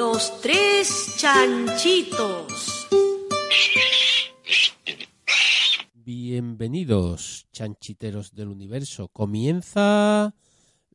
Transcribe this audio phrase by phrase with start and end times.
[0.00, 2.88] Los tres chanchitos.
[5.92, 9.08] Bienvenidos, chanchiteros del universo.
[9.08, 10.34] Comienza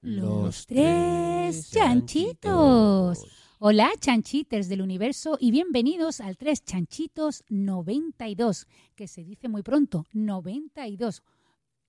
[0.02, 3.23] Los tres chanchitos.
[3.59, 8.65] Hola, chanchiters del universo, y bienvenidos al Tres Chanchitos 92,
[8.95, 11.21] que se dice muy pronto, 92.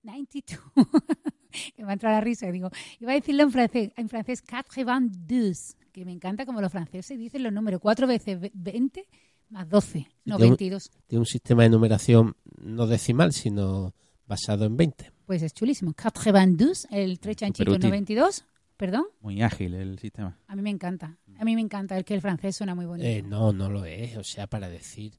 [0.03, 0.61] 92.
[1.75, 2.69] que me ha entrado la risa, digo,
[2.99, 7.43] iba a decirlo en francés, en francés 92, que me encanta como los franceses dicen
[7.43, 9.07] los números, 4 veces 20
[9.49, 10.91] más 12, 92.
[11.07, 13.93] Tiene un sistema de numeración no decimal, sino
[14.25, 15.11] basado en 20.
[15.25, 15.93] Pues es chulísimo.
[15.97, 17.89] 92, el Tres Chanchitos Superútil.
[17.89, 18.45] 92,
[18.75, 19.05] perdón.
[19.21, 20.37] Muy ágil el sistema.
[20.47, 21.17] A mí me encanta.
[21.39, 23.07] A mí me encanta el que el francés suena muy bonito.
[23.07, 24.17] Eh, no, no lo es.
[24.17, 25.13] O sea, para decir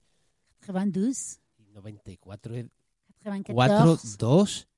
[0.67, 1.41] 92,
[1.75, 2.67] 94 es
[3.25, 4.69] 94, 4, 2,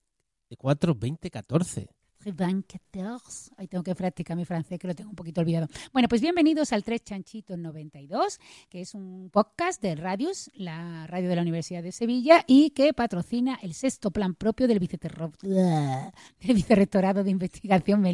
[0.57, 1.89] 4, 20, 14.
[2.25, 3.19] 94.
[3.57, 5.69] Ahí tengo que practicar mi francés, que lo tengo un poquito olvidado.
[5.93, 11.29] Bueno, pues bienvenidos al Tres Chanchitos 92, que es un podcast de Radius, la radio
[11.29, 14.79] de la Universidad de Sevilla, y que patrocina el sexto plan propio del,
[15.41, 18.11] del Vicerrectorado de Investigación, me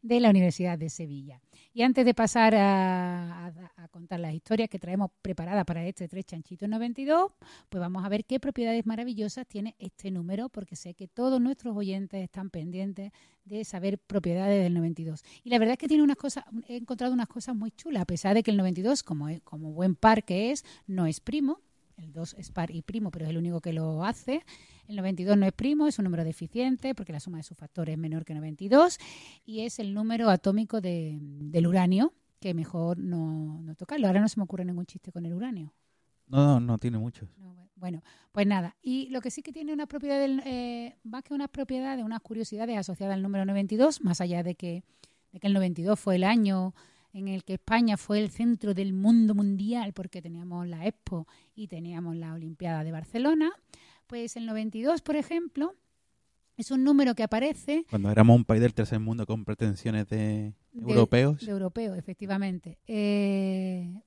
[0.00, 1.42] de la Universidad de Sevilla.
[1.72, 3.52] Y antes de pasar a,
[3.90, 7.32] contar las historias que traemos preparadas para este Tres Chanchitos 92,
[7.68, 11.76] pues vamos a ver qué propiedades maravillosas tiene este número, porque sé que todos nuestros
[11.76, 13.12] oyentes están pendientes
[13.44, 15.22] de saber propiedades del 92.
[15.42, 18.06] Y la verdad es que tiene unas cosas, he encontrado unas cosas muy chulas, a
[18.06, 21.60] pesar de que el 92, como, como buen par que es, no es primo.
[21.98, 24.44] El 2 es par y primo, pero es el único que lo hace.
[24.86, 27.92] El 92 no es primo, es un número deficiente porque la suma de sus factores
[27.94, 28.98] es menor que 92
[29.44, 34.06] y es el número atómico de- del uranio, que mejor no, no tocarlo.
[34.06, 35.74] Ahora no se me ocurre ningún chiste con el uranio.
[36.28, 37.28] No, no, no tiene muchos.
[37.36, 38.76] No, bu- bueno, pues nada.
[38.82, 42.20] Y lo que sí que tiene una propiedad, del, eh, más que unas propiedades, unas
[42.20, 44.84] curiosidades asociadas al número 92, más allá de que,
[45.32, 46.74] de que el 92 fue el año
[47.12, 51.68] en el que España fue el centro del mundo mundial porque teníamos la Expo y
[51.68, 53.50] teníamos la Olimpiada de Barcelona,
[54.06, 55.74] pues el 92, por ejemplo,
[56.56, 60.16] es un número que aparece Cuando éramos un país del tercer mundo con pretensiones de,
[60.72, 61.44] de- europeos.
[61.44, 62.78] de europeo, efectivamente.
[62.86, 64.02] Eh,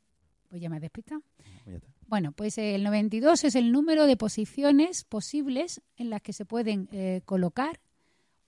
[0.49, 1.21] pues ya me has despistado.
[1.37, 1.87] Pues ya está.
[2.07, 6.89] Bueno, pues el 92 es el número de posiciones posibles en las que se pueden
[6.91, 7.79] eh, colocar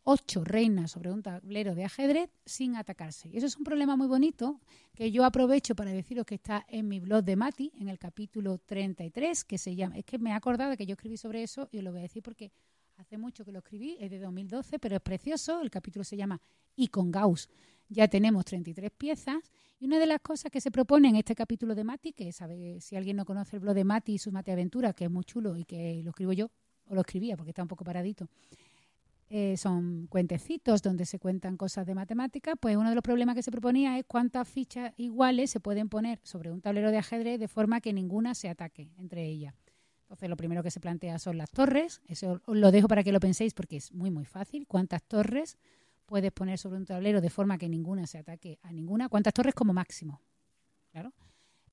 [0.03, 3.29] ocho reinas sobre un tablero de ajedrez sin atacarse.
[3.29, 4.59] Y eso es un problema muy bonito
[4.95, 8.57] que yo aprovecho para deciros que está en mi blog de Mati, en el capítulo
[8.57, 9.97] 33, que se llama...
[9.97, 11.99] Es que me he acordado de que yo escribí sobre eso y os lo voy
[11.99, 12.51] a decir porque
[12.97, 15.61] hace mucho que lo escribí, es de 2012, pero es precioso.
[15.61, 16.39] El capítulo se llama
[16.75, 17.49] Y con Gauss
[17.89, 19.37] ya tenemos 33 piezas.
[19.79, 22.79] Y una de las cosas que se propone en este capítulo de Mati, que sabe
[22.79, 25.23] si alguien no conoce el blog de Mati y sus Mati Aventuras, que es muy
[25.23, 26.49] chulo y que lo escribo yo,
[26.87, 28.27] o lo escribía porque está un poco paradito,
[29.35, 33.41] eh, son cuentecitos donde se cuentan cosas de matemáticas, pues uno de los problemas que
[33.41, 37.47] se proponía es cuántas fichas iguales se pueden poner sobre un tablero de ajedrez de
[37.47, 39.55] forma que ninguna se ataque entre ellas.
[40.03, 42.03] Entonces, lo primero que se plantea son las torres.
[42.07, 44.67] Eso os lo dejo para que lo penséis porque es muy, muy fácil.
[44.67, 45.57] ¿Cuántas torres
[46.05, 49.09] puedes poner sobre un tablero de forma que ninguna se ataque a ninguna?
[49.09, 50.21] ¿Cuántas torres como máximo?
[50.91, 51.11] Claro.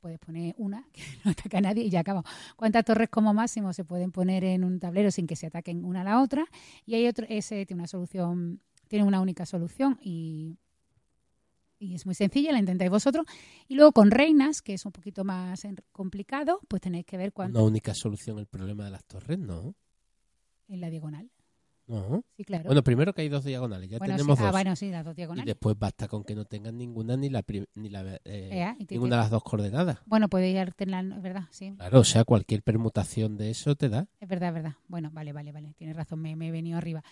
[0.01, 2.25] Puedes poner una que no ataca a nadie y ya acaba.
[2.57, 6.01] ¿Cuántas torres como máximo se pueden poner en un tablero sin que se ataquen una
[6.01, 6.47] a la otra?
[6.87, 10.57] Y hay otro, ese tiene una solución, tiene una única solución y,
[11.79, 13.27] y es muy sencilla, la intentáis vosotros.
[13.69, 17.59] Y luego con reinas, que es un poquito más complicado, pues tenéis que ver cuánto
[17.59, 19.75] Una única solución el problema de las torres, ¿no?
[20.71, 21.31] en la diagonal.
[21.91, 22.25] No.
[22.37, 22.65] Sí, claro.
[22.65, 24.45] Bueno, primero que hay dos diagonales, ya Bueno, tenemos sí.
[24.45, 24.49] dos.
[24.49, 25.47] Ah, bueno, sí, las dos y diagonales.
[25.47, 29.17] después basta con que no tengan ninguna ni la, ni la eh, y te- ninguna
[29.17, 29.99] de las dos coordenadas.
[30.07, 31.73] Bueno, podéis alternar, es verdad, sí.
[31.77, 34.07] Claro, o sea, cualquier permutación de eso te da.
[34.21, 34.75] Es verdad, es verdad.
[34.89, 35.75] Bueno, vale, vale, vale.
[35.75, 37.03] Tienes razón, me, me he venido arriba.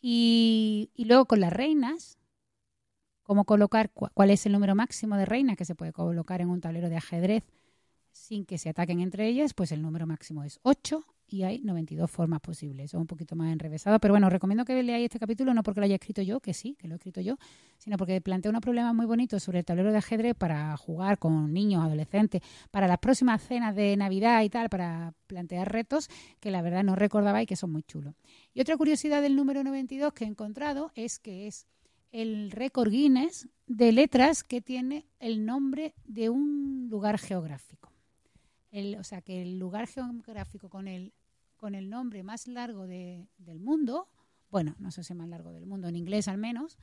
[0.00, 2.18] Y, y luego con las reinas,
[3.22, 6.48] cómo colocar, cu- cuál es el número máximo de reinas que se puede colocar en
[6.50, 7.44] un tablero de ajedrez
[8.12, 12.10] sin que se ataquen entre ellas, pues el número máximo es 8 y hay 92
[12.10, 12.86] formas posibles.
[12.86, 15.80] Eso es un poquito más enrevesado, pero bueno, recomiendo que leáis este capítulo no porque
[15.80, 17.36] lo haya escrito yo, que sí, que lo he escrito yo,
[17.78, 21.52] sino porque plantea unos problemas muy bonitos sobre el tablero de ajedrez para jugar con
[21.52, 26.08] niños, adolescentes, para las próximas cenas de Navidad y tal, para plantear retos
[26.40, 28.14] que la verdad no recordaba y que son muy chulos.
[28.52, 31.66] Y otra curiosidad del número 92 que he encontrado es que es
[32.10, 37.89] el récord Guinness de letras que tiene el nombre de un lugar geográfico.
[38.70, 41.12] El- o sea, que el lugar geográfico con el,
[41.56, 44.08] con el nombre más largo de- del mundo,
[44.50, 46.78] bueno, no sé si más largo del mundo, en inglés al menos,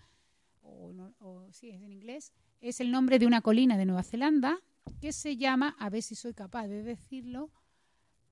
[0.61, 4.57] o, o sí, es en inglés, es el nombre de una colina de Nueva Zelanda
[5.01, 7.51] que se llama, a ver si soy capaz de decirlo,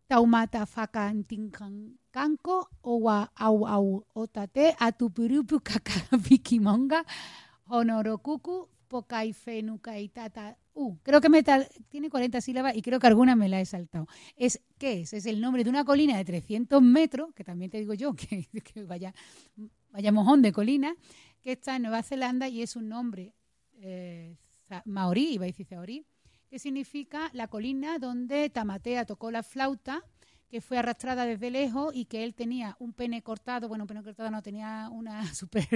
[0.08, 5.62] Taumatafakantinkanko Owa Au Au Otate Atupurupu
[7.68, 8.69] Honorokuku.
[10.77, 11.30] Uh, creo que
[11.88, 14.07] tiene 40 sílabas y creo que alguna me la he saltado.
[14.36, 15.13] Es, ¿Qué es?
[15.13, 18.45] Es el nombre de una colina de 300 metros, que también te digo yo que,
[18.86, 19.13] vaya,
[19.92, 20.94] vaya mojón de colina,
[21.42, 23.33] que está en Nueva Zelanda y es un nombre
[23.80, 24.36] eh,
[24.83, 26.06] maorí, iba a decir zaorí,
[26.50, 30.04] que significa la colina donde Tamatea tocó la flauta,
[30.50, 34.04] que fue arrastrada desde lejos y que él tenía un pene cortado, bueno, un pene
[34.04, 35.68] cortado no, tenía una super,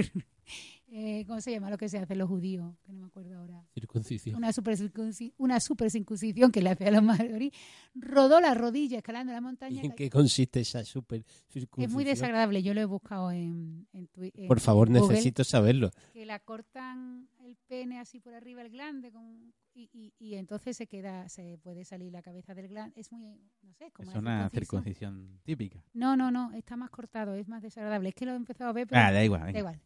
[0.92, 2.74] eh, ¿cómo se llama lo que se hace los judíos?
[2.84, 3.64] Que no me acuerdo ahora.
[3.74, 4.36] Circuncisión.
[4.36, 7.52] Una super, circunci- una super circuncisión que le hacía a los maorí,
[7.94, 9.82] rodó la rodilla escalando la montaña.
[9.82, 11.88] ¿Y en qué consiste esa super circuncisión?
[11.90, 15.44] Es muy desagradable, yo lo he buscado en, en, Twi- en Por favor, Google necesito
[15.44, 15.90] saberlo.
[16.12, 20.76] que la cortan el pene así por arriba el glande con- y, y, y entonces
[20.76, 23.22] se queda se puede salir la cabeza del glande es muy
[23.62, 24.82] no sé como Es una circuncisión.
[24.82, 25.84] circuncisión típica.
[25.92, 28.72] no no no está más cortado es más desagradable es que lo he empezado a
[28.72, 29.52] ver pero Ah, da igual.
[29.52, 29.80] da igual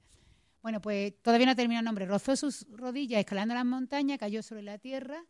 [0.62, 4.62] bueno pues todavía no termina el nombre rozó sus rodillas escalando las montañas cayó sobre
[4.62, 5.22] la tierra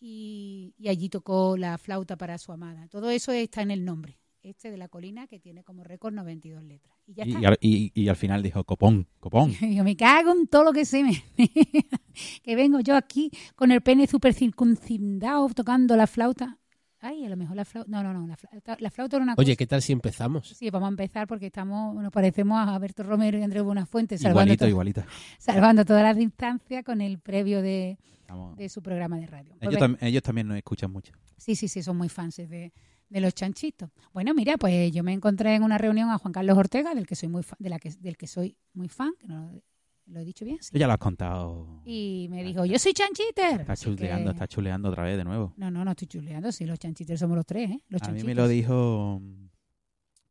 [0.00, 4.18] y, y allí tocó la flauta para su amada todo eso está en el nombre
[4.42, 7.44] este de la colina que tiene como récord 92 letras y ya Y, está y
[7.44, 9.52] al, y- y al final dijo, copón, copón.
[9.60, 11.22] Y yo me cago en todo lo que se me...
[12.42, 16.58] que vengo yo aquí con el pene súper circuncindado tocando la flauta.
[17.00, 17.88] Ay, a lo mejor la flauta...
[17.90, 19.56] No, no, no, la flauta, la flauta era una Oye, cosa...
[19.56, 20.48] ¿qué tal si empezamos?
[20.48, 24.40] Sí, vamos a empezar porque estamos, nos parecemos a Alberto Romero y Andrés Buenafuente salvando,
[24.54, 25.04] Igualito, to- igualito.
[25.38, 29.54] salvando todas las distancias con el previo de, Estamos- de su programa de radio.
[29.60, 31.12] Pues ellos, tam- ellos también nos escuchan mucho.
[31.36, 32.72] Sí, sí, sí, son muy fans de,
[33.08, 33.90] de los chanchitos.
[34.12, 37.14] Bueno, mira, pues yo me encontré en una reunión a Juan Carlos Ortega, del que
[37.16, 39.62] soy muy fa- de la que, del que soy muy fan, que no lo,
[40.06, 40.58] lo he dicho bien.
[40.60, 40.70] sí.
[40.72, 41.82] Tú ya lo has contado.
[41.84, 43.60] Y me dijo, yo soy chanchiter.
[43.62, 45.54] Está chuleando, que- está chuleando otra vez de nuevo.
[45.56, 46.52] No, no, no estoy chuleando.
[46.52, 47.82] Sí, los chanchiters somos los tres, ¿eh?
[47.88, 49.20] Los A mí me lo dijo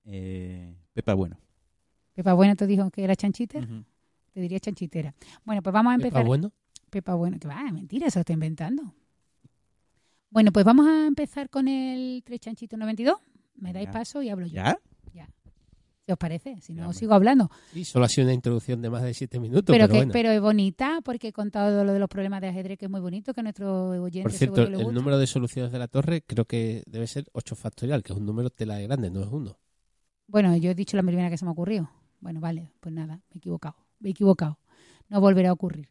[0.06, 1.38] eh, Pepa Bueno.
[2.14, 3.68] Pepa Bueno te dijo que era chanchiter.
[4.34, 5.14] Te diría chanchitera.
[5.46, 6.26] Bueno, pues vamos a Pepa, empezar.
[6.26, 6.52] bueno,
[6.90, 8.94] Pepa Bueno, que va, mentira, se lo está inventando.
[10.30, 13.18] Bueno, pues vamos a empezar con el 3 chanchitos 92.
[13.56, 14.54] Me dais paso y hablo yo.
[14.56, 14.78] ¿Ya?
[16.06, 16.56] ¿Qué os parece?
[16.62, 17.52] Si Ya, no, sigo hablando.
[17.74, 20.14] sí, solo ha sido una introducción de más de siete minutos, Pero, pero, que, bueno.
[20.14, 23.02] pero es bonita porque he contado lo de los problemas de ajedrez, que es muy
[23.02, 24.92] bonito, que nuestro oyente Por cierto, el gusta.
[24.94, 28.26] número de soluciones de la torre creo que debe ser 8 factorial, que es un
[28.26, 29.58] número tela de grande, no es uno.
[30.28, 31.92] Bueno, yo he dicho la primera que se me ocurrió.
[32.22, 33.76] Bueno, vale, pues nada, me he equivocado.
[34.00, 34.60] Me he equivocado.
[35.10, 35.90] No volverá a ocurrir.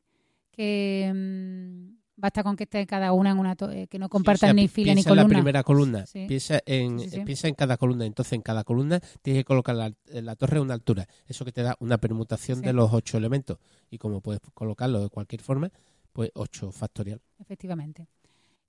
[0.50, 4.52] Que mm, basta con que esté cada una en una eh, que no compartan Sí,
[4.52, 5.38] o sea, ni fila ni piensa en la columna.
[5.38, 6.24] primera columna, Sí.
[6.26, 8.06] piensa, en, Sí, piensa en cada columna.
[8.06, 11.06] Entonces, en cada columna tienes que colocar la, la torre a una altura.
[11.26, 13.58] Eso que te da una permutación de los ocho elementos.
[13.90, 15.70] Y como puedes colocarlo de cualquier forma,
[16.12, 17.20] pues 8 factorial.
[17.38, 18.08] Efectivamente.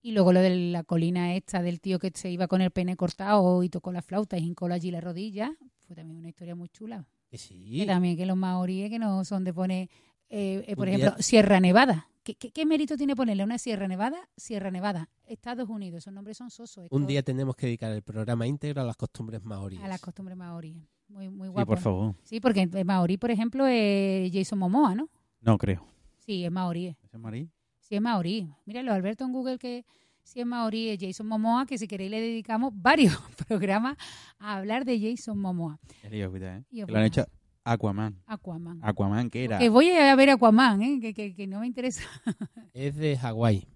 [0.01, 2.95] Y luego lo de la colina esta del tío que se iba con el pene
[2.95, 5.53] cortado y tocó la flauta y hincó allí la rodilla,
[5.85, 7.05] fue también una historia muy chula.
[7.29, 7.79] Que sí.
[7.79, 9.89] Que también que los maoríes que no son de poner,
[10.29, 12.07] eh, eh, por Un ejemplo, día- Sierra Nevada.
[12.27, 14.17] ¿Qué, qué, qué mérito tiene ponerle una Sierra Nevada?
[14.35, 16.89] Sierra Nevada, Estados Unidos, esos nombres son sosos.
[16.91, 19.81] Un día tenemos que dedicar el programa íntegro a las costumbres maoríes.
[19.81, 20.75] a las costumbres maoríes.
[21.07, 21.67] Muy, muy Sí, guapo.
[21.67, 21.81] por ¿no?
[21.81, 22.15] favor.
[22.23, 25.09] Sí, porque maorí, por ejemplo, es Jason Momoa, ¿no?
[25.39, 25.87] No creo.
[26.17, 26.87] Sí, es maorí.
[26.87, 27.49] ¿Ese es Marí?
[27.79, 28.49] Sí, es maorí.
[28.65, 29.85] Míralo, Alberto en Google que
[30.21, 33.95] si es maorí es Jason Momoa, que si queréis le dedicamos varios programas
[34.37, 35.79] a hablar de Jason Momoa.
[36.03, 36.65] El lío, cuidado, ¿eh?
[36.71, 37.25] Y Que lo han hecho
[37.71, 38.21] Aquaman.
[38.25, 38.79] Aquaman.
[38.81, 39.57] Aquaman, que era?
[39.59, 40.99] Que voy a ver Aquaman, ¿eh?
[41.01, 42.03] que, que, que no me interesa.
[42.73, 43.67] Es de Hawái.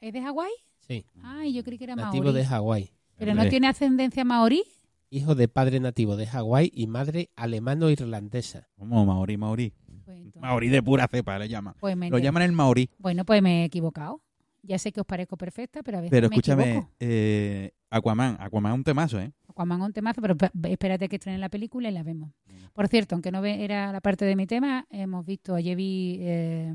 [0.00, 0.50] ¿Es de Hawái?
[0.80, 1.06] Sí.
[1.22, 2.38] Ay, yo creí que era Nativo maorí.
[2.38, 2.90] de Hawái.
[3.16, 4.64] Pero no tiene ascendencia maorí.
[5.10, 8.68] Hijo de padre nativo de Hawái y madre alemano-irlandesa.
[8.76, 9.04] ¿Cómo?
[9.06, 9.72] Maorí, Maorí.
[10.04, 11.74] Pues, entonces- Maorí de pura cepa le llaman.
[11.80, 12.90] pues me Lo llaman el Maorí.
[12.98, 14.22] Bueno, pues me he equivocado.
[14.62, 16.90] Ya sé que os parezco perfecta, pero a veces Pero me escúchame, equivoco.
[17.00, 18.36] eh, Aquaman.
[18.38, 19.32] Aquaman es un temazo, ¿eh?
[19.48, 22.30] Aquaman es un temazo, pero pe- espérate que estrenen la película y la vemos.
[22.72, 26.72] Por cierto, aunque no era la parte de mi tema, hemos visto, ayer vi eh,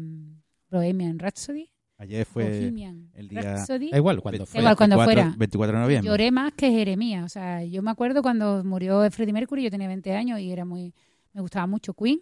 [0.72, 1.70] Bohemian Rhapsody.
[1.98, 3.92] Ayer fue Bohemian el día- Rhapsody.
[3.92, 4.60] Da igual cuando ve- fue.
[4.60, 5.38] igual cuando 24 fuera.
[5.38, 6.10] 24 de noviembre.
[6.10, 7.24] Lloré más que Jeremías.
[7.24, 10.66] O sea, yo me acuerdo cuando murió Freddie Mercury, yo tenía 20 años y era
[10.66, 10.94] muy,
[11.34, 12.20] me gustaba mucho Queen.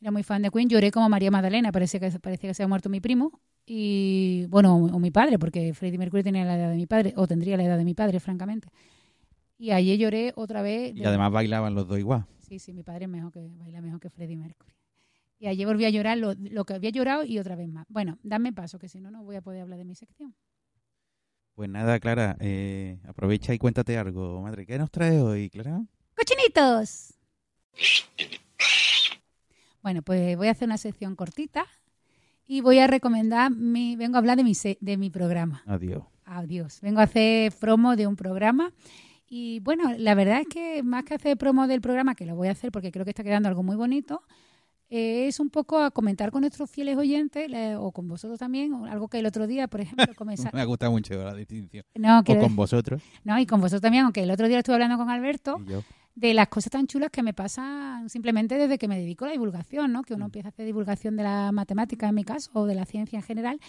[0.00, 0.68] Era muy fan de Queen.
[0.68, 3.40] Lloré como María Magdalena, parecía que, parecía que se había muerto mi primo.
[3.70, 7.26] Y bueno, o, mi padre, porque Freddie Mercury tenía la edad de mi padre, o
[7.26, 8.68] tendría la edad de mi padre, francamente.
[9.58, 10.96] Y ayer lloré otra vez.
[10.96, 12.24] Y de- además bailaban los dos igual.
[12.38, 14.72] Sí, sí, mi padre es mejor que baila mejor que Freddie Mercury.
[15.38, 17.84] Y ayer volví a llorar lo, lo que había llorado y otra vez más.
[17.90, 20.34] Bueno, dame paso, que si no, no voy a poder hablar de mi sección.
[21.54, 24.64] Pues nada, Clara, eh, aprovecha y cuéntate algo, madre.
[24.64, 25.82] ¿Qué nos trae hoy, Clara?
[26.16, 27.18] ¡Cochinitos!
[29.82, 31.66] Bueno, pues voy a hacer una sección cortita
[32.48, 35.62] y voy a recomendar, mi, vengo a hablar de mi, de mi programa.
[35.66, 36.02] Adiós.
[36.24, 36.80] Adiós.
[36.80, 38.72] Vengo a hacer promo de un programa.
[39.28, 42.48] Y bueno, la verdad es que más que hacer promo del programa, que lo voy
[42.48, 44.22] a hacer porque creo que está quedando algo muy bonito,
[44.90, 48.72] eh, es un poco a comentar con nuestros fieles oyentes le- o con vosotros también,
[48.72, 50.54] o algo que el otro día, por ejemplo, comenzar...
[50.54, 51.84] Me ha gustado mucho la distinción.
[51.94, 53.02] No, O con vosotros.
[53.24, 55.82] no, y con vosotros también, aunque el otro día estuve hablando con Alberto, Y yo.
[56.20, 59.32] De las cosas tan chulas que me pasan simplemente desde que me dedico a la
[59.32, 60.02] divulgación, ¿no?
[60.02, 60.28] Que uno Mm.
[60.28, 63.22] empieza a hacer divulgación de la matemática, en mi caso, o de la ciencia en
[63.22, 63.60] general,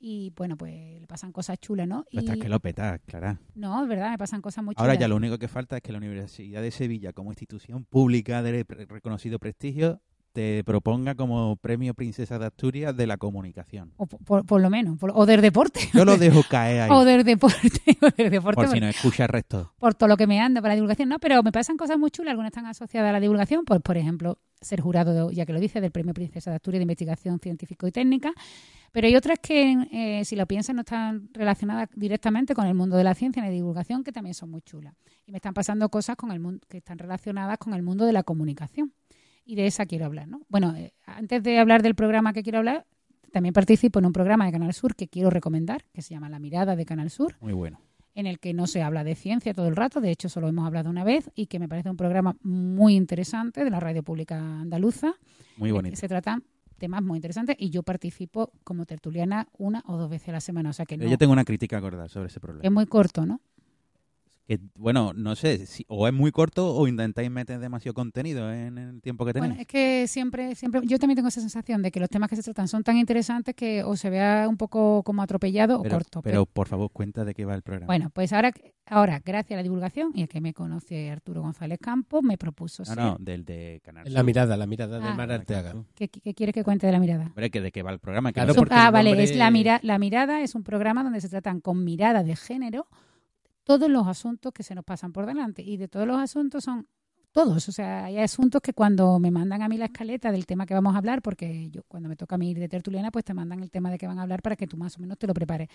[0.00, 2.04] y bueno, pues le pasan cosas chulas, ¿no?
[2.10, 3.38] Pues estás Y- que lo petas, Clara.
[3.54, 4.82] No, es verdad, me pasan cosas muy chulas.
[4.88, 8.42] Ahora ya lo único que falta es que la Universidad de Sevilla, como institución pública
[8.42, 10.00] de reconocido prestigio,
[10.32, 13.92] te proponga como premio Princesa de Asturias de la comunicación.
[13.96, 15.80] O por, por- lo menos, por- o del deporte.
[15.94, 17.68] Yo lo dejo caer ahí, O del deporte,
[18.00, 19.72] o del deporte, por si no escucha el resto.
[19.78, 21.08] por todo lo que me anda para la divulgación.
[21.08, 23.96] No, pero me pasan cosas muy chulas, algunas están asociadas a la divulgación, pues por
[23.96, 27.38] ejemplo, ser jurado, de- ya que lo dice, del Premio Princesa de Asturias de Investigación
[27.38, 28.32] Científico y Técnica.
[28.92, 32.96] Pero hay otras que, eh, si lo piensan, no están relacionadas directamente con el mundo
[32.96, 34.94] de la ciencia y la divulgación, que también son muy chulas.
[35.26, 38.12] Y me están pasando cosas con el mundo, que están relacionadas con el mundo de
[38.12, 38.92] la comunicación.
[39.44, 40.40] Y de esa quiero hablar, ¿no?
[40.48, 42.86] Bueno, eh, antes de hablar del programa que quiero hablar,
[43.32, 46.38] también participo en un programa de Canal Sur que quiero recomendar, que se llama La
[46.38, 47.80] Mirada de Canal Sur Muy bueno.
[48.14, 50.66] en el que no se habla de ciencia todo el rato, de hecho solo hemos
[50.66, 54.38] hablado una vez y que me parece un programa muy interesante de la radio pública
[54.38, 55.14] andaluza.
[55.56, 55.96] Muy bonito.
[55.96, 56.44] Se tratan
[56.78, 60.70] temas muy interesantes y yo participo como tertuliana una o dos veces a la semana,
[60.70, 62.64] o sea que no, Yo tengo una crítica a acordar sobre ese problema.
[62.64, 63.40] es muy corto, ¿no?
[64.46, 68.76] Que, bueno, no sé, si, o es muy corto o intentáis meter demasiado contenido en
[68.76, 69.50] el tiempo que tenéis.
[69.50, 72.34] Bueno, es que siempre, siempre, yo también tengo esa sensación de que los temas que
[72.36, 76.22] se tratan son tan interesantes que o se vea un poco como atropellado o corto.
[76.22, 77.86] pero, por favor, cuenta de qué va el programa.
[77.86, 78.52] bueno, pues ahora,
[78.86, 82.82] ahora, gracias a la divulgación y a que me conoce Arturo González Campos, me propuso
[82.82, 82.96] no, ser...
[82.98, 85.14] no, del de Canal La mirada, la mirada de Ah.
[85.14, 85.74] Mar Arteaga.
[85.94, 87.26] ¿Qué, qué quiere que cuente de la mirada?
[87.26, 88.30] Hombre, que de qué va el programa.
[88.30, 91.04] Que Claro, no ah, el vale, nombre- es la, mira, la mirada es un programa
[91.04, 92.88] donde se tratan con mirada de género
[93.64, 96.86] todos los asuntos que se nos pasan por delante y de todos los asuntos son
[97.32, 100.66] todos, o sea, hay asuntos que cuando me mandan a mí la escaleta del tema
[100.66, 103.24] que vamos a hablar, porque yo cuando me toca a mí ir de tertuliana, pues
[103.24, 105.18] te mandan el tema de que van a hablar para que tú más o menos
[105.18, 105.68] te lo prepares.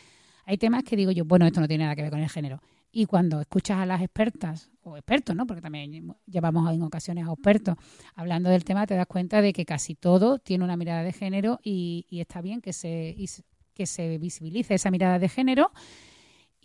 [0.46, 2.62] Hay temas que digo yo, bueno, esto no tiene nada que ver con el género.
[2.92, 5.48] Y cuando escuchas a las expertas, o expertos, ¿no?
[5.48, 7.76] Porque también llevamos en ocasiones a expertos
[8.14, 11.60] hablando del tema, te das cuenta de que casi todo tiene una mirada de género
[11.64, 13.28] y, y está bien que se, y
[13.74, 15.72] que se visibilice esa mirada de género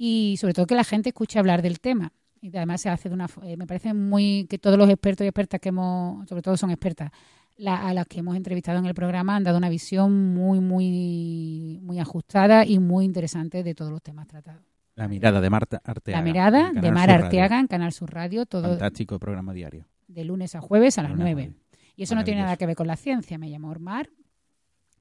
[0.05, 2.13] y sobre todo que la gente escuche hablar del tema.
[2.41, 5.29] Y además se hace de una eh, me parece muy que todos los expertos y
[5.29, 7.13] expertas que hemos, sobre todo son expertas,
[7.57, 11.79] la- a las que hemos entrevistado en el programa han dado una visión muy, muy,
[11.83, 14.63] muy ajustada y muy interesante de todos los temas tratados.
[14.97, 16.19] La mirada de Marta Arteaga.
[16.19, 17.09] La mirada de Mar.
[17.11, 19.87] Arteaga en Canal Sur Radio, todo Fantástico programa diario.
[20.09, 21.43] de lunes a jueves a las Lunes a 9.
[21.45, 21.63] jueves.
[21.95, 23.39] Y eso no tiene nada que ver con la ciencia.
[23.39, 24.09] Me llamo Ormar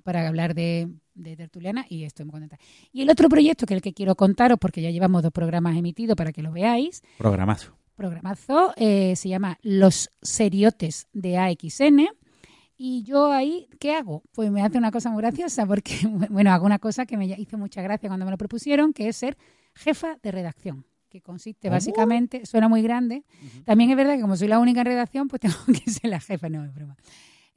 [0.01, 2.57] para hablar de, de tertuliana y estoy muy contenta.
[2.91, 5.77] Y el otro proyecto que es el que quiero contaros, porque ya llevamos dos programas
[5.77, 7.73] emitidos para que lo veáis, Programazo.
[7.95, 12.07] programazo, eh, se llama Los Seriotes de AXN.
[12.83, 14.23] Y yo ahí, ¿qué hago?
[14.31, 15.95] Pues me hace una cosa muy graciosa, porque,
[16.31, 19.17] bueno, hago una cosa que me hizo mucha gracia cuando me lo propusieron, que es
[19.17, 19.37] ser
[19.75, 21.75] jefa de redacción, que consiste ¿Cómo?
[21.75, 23.23] básicamente, suena muy grande,
[23.65, 26.19] también es verdad que como soy la única en redacción, pues tengo que ser la
[26.19, 26.95] jefa, no es broma.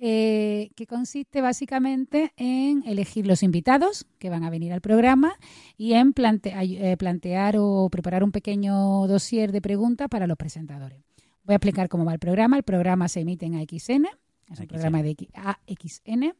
[0.00, 5.34] Eh, que consiste básicamente en elegir los invitados que van a venir al programa
[5.76, 10.98] y en eh, plantear o preparar un pequeño dossier de preguntas para los presentadores.
[11.44, 12.56] Voy a explicar cómo va el programa.
[12.56, 14.06] El programa se emite en AXN,
[14.50, 14.66] es un AXN.
[14.66, 16.34] programa de AXN.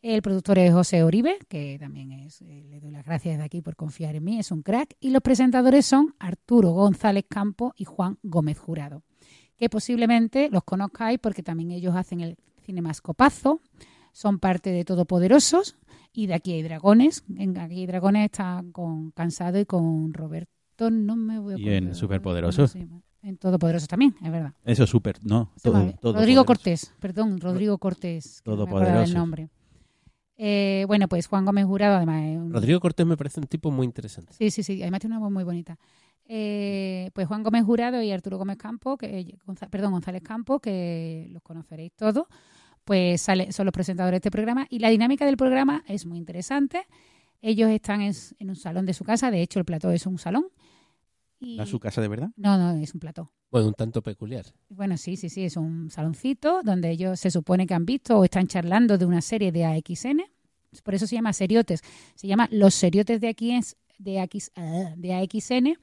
[0.00, 3.60] El productor es José Oribe, que también es, eh, le doy las gracias de aquí
[3.60, 4.94] por confiar en mí, es un crack.
[4.98, 9.02] Y los presentadores son Arturo González Campo y Juan Gómez Jurado,
[9.56, 12.38] que posiblemente los conozcáis porque también ellos hacen el
[12.68, 13.60] Cinemascopazo,
[14.12, 15.76] son parte de Todopoderosos
[16.12, 17.24] y de Aquí hay Dragones.
[17.34, 21.70] En Aquí hay Dragones está con Cansado y con Roberto, no me voy a Y
[21.70, 22.76] en Superpoderosos.
[23.22, 24.52] En Todopoderosos también, es verdad.
[24.64, 25.50] Eso es súper, no.
[25.62, 26.44] Todo, todo Rodrigo poderoso.
[26.44, 28.42] Cortés, perdón, Rodrigo Cortés.
[28.44, 29.48] del nombre.
[30.36, 32.22] Eh, bueno, pues Juan Gómez Jurado, además.
[32.26, 34.34] es un- Rodrigo Cortés me parece un tipo muy interesante.
[34.34, 35.78] Sí, sí, sí, además tiene una voz muy bonita.
[36.26, 41.26] Eh, pues Juan Gómez Jurado y Arturo Gómez Campo, que, Gonza- perdón, González Campo, que
[41.32, 42.26] los conoceréis todos,
[42.88, 44.66] pues sale, son los presentadores de este programa.
[44.70, 46.86] Y la dinámica del programa es muy interesante.
[47.42, 48.14] Ellos están en,
[48.48, 50.46] un salón de su casa, de hecho el plató es un salón.
[51.38, 51.58] Y...
[51.58, 52.30] ¿No es su casa de verdad?
[52.36, 53.30] No, no, es un plató.
[53.50, 54.46] Bueno, un tanto peculiar.
[54.70, 58.24] Bueno, sí, sí, sí, es un saloncito donde ellos se supone que han visto o
[58.24, 60.22] están charlando de una serie de AXN.
[60.82, 61.82] Por eso se llama Seriotes.
[62.14, 65.74] Se llama Los Seriotes de, aquí es- de, AX, ah, de AXN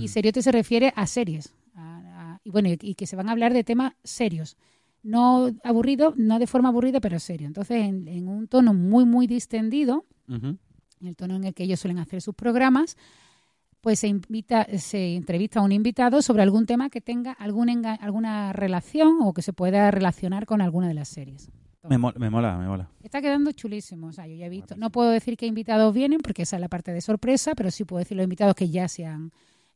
[0.00, 1.52] y Seriotes se refiere a series.
[1.74, 2.02] a-
[2.34, 4.56] a- y bueno, y, y que se van a hablar de temas serios.
[5.06, 7.46] No aburrido, no de forma aburrida, pero serio.
[7.46, 10.04] Entonces, en, en un tono muy, muy distendido,
[11.00, 12.96] en el tono en el que ellos suelen hacer sus programas,
[13.80, 17.98] pues se invita, se entrevista a un invitado sobre algún tema que tenga algún enga-
[18.00, 21.50] alguna relación o que se pueda relacionar con alguna de las series.
[21.88, 22.88] Me, me mola, me mola.
[23.04, 24.08] Está quedando chulísimo.
[24.08, 24.74] O sea, yo ya he visto.
[24.76, 27.84] No puedo decir qué invitados vienen porque esa es la parte de sorpresa, pero sí
[27.84, 29.30] puedo decir los invitados que ya se han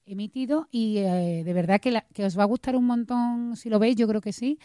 [0.07, 0.67] emitido.
[0.73, 3.79] Y eh, de verdad que, la- que os va a gustar un montón si lo
[3.79, 4.59] veis, yo creo que sí.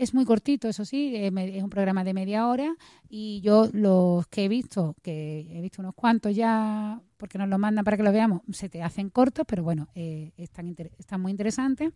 [0.00, 2.74] Es muy cortito, eso sí, eh, es un programa de media hora
[3.10, 7.58] y yo los que he visto, que he visto unos cuantos ya, porque nos los
[7.58, 11.32] mandan para que lo veamos, se te hacen cortos, pero bueno, eh, están, están muy
[11.32, 11.92] interesantes.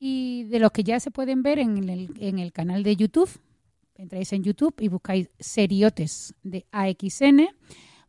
[0.00, 3.30] Y de los que ya se pueden ver en el, en el canal de YouTube,
[3.94, 7.46] entráis en YouTube y buscáis Seriotes de AXN,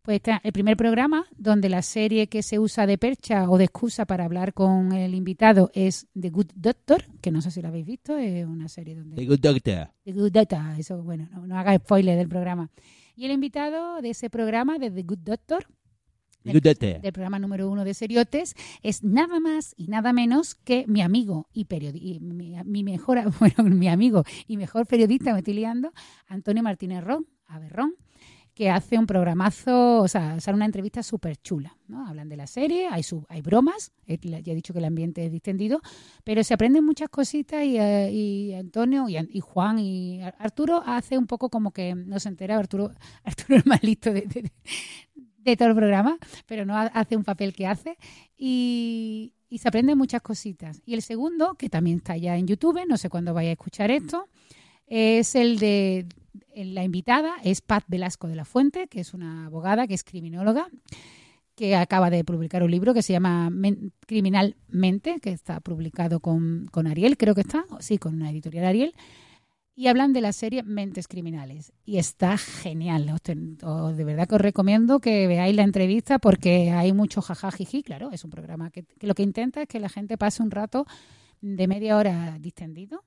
[0.10, 3.66] pues está el primer programa donde la serie que se usa de percha o de
[3.66, 7.68] excusa para hablar con el invitado es The Good Doctor, que no sé si lo
[7.68, 9.16] habéis visto, es una serie donde...
[9.18, 9.92] The Good Doctor.
[10.06, 12.72] The Good Doctor, eso, bueno, no, no haga spoiler del programa.
[13.16, 15.68] Y el invitado de ese programa, de The Good Doctor,
[16.44, 21.50] del programa número uno de Seriotes, es nada más y nada menos que mi amigo
[21.54, 25.94] y periodista, mi, mi mejor, bueno, mi amigo y mejor periodista, me estoy liando,
[26.26, 27.94] Antonio Martínez Ron, Aberrón,
[28.60, 32.06] que hace un programazo, o sea, sale una entrevista súper chula, ¿no?
[32.06, 34.18] Hablan de la serie, hay, su, hay bromas, ya
[34.52, 35.80] he dicho que el ambiente es distendido,
[36.26, 40.84] pero se aprenden muchas cositas y, eh, Antonio y, An- y Juan y Ar- Arturo
[40.86, 42.92] hace un poco como que no se entera, Arturo,
[43.24, 44.28] Arturo es más listo de,
[45.56, 47.98] todo el programa, pero no ha- hace un papel que hace
[48.38, 50.82] y, y se aprenden muchas cositas.
[50.86, 53.90] Y el segundo, que también está ya en YouTube, no sé cuándo vaya a escuchar
[53.90, 54.28] esto,
[54.86, 56.08] es el de
[56.56, 60.68] la invitada, es Pat Velasco de la Fuente, que es una abogada, que es criminóloga,
[61.56, 66.68] que acaba de publicar un libro que se llama Men- Criminalmente, que está publicado con,
[66.72, 68.96] con Ariel, creo que está, sí, con una editorial Ariel,
[69.76, 71.72] y hablan de la serie Mentes Criminales.
[71.86, 73.06] Y está genial.
[73.06, 77.84] De verdad que os recomiendo que veáis la entrevista porque hay mucho jajajiji.
[77.84, 80.86] Claro, es un programa que lo que intenta es que la gente pase un rato
[81.40, 83.06] de media hora distendido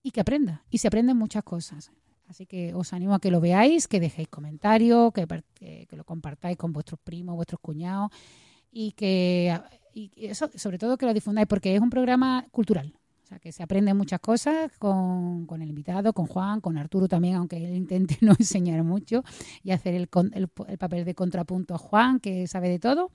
[0.00, 0.64] y que aprenda.
[0.70, 1.90] Y se aprenden muchas cosas.
[2.28, 6.04] Así que os animo a que lo veáis, que dejéis comentarios, que, que, que lo
[6.04, 8.10] compartáis con vuestros primos, vuestros cuñados
[8.70, 9.58] y que
[9.94, 12.94] y eso, sobre todo que lo difundáis porque es un programa cultural.
[13.22, 17.08] O sea, que se aprenden muchas cosas con, con el invitado, con Juan, con Arturo
[17.08, 19.22] también, aunque él intente no enseñar mucho
[19.62, 23.10] y hacer el, el, el papel de contrapunto a Juan, que sabe de todo.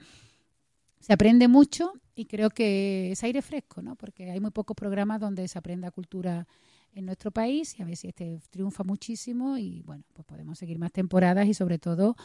[1.00, 3.96] Se aprende mucho y creo que es aire fresco, ¿no?
[3.96, 6.48] Porque hay muy pocos programas donde se aprenda cultura
[6.98, 10.80] en nuestro país y a ver si este triunfa muchísimo y bueno, pues podemos seguir
[10.80, 12.16] más temporadas y sobre todo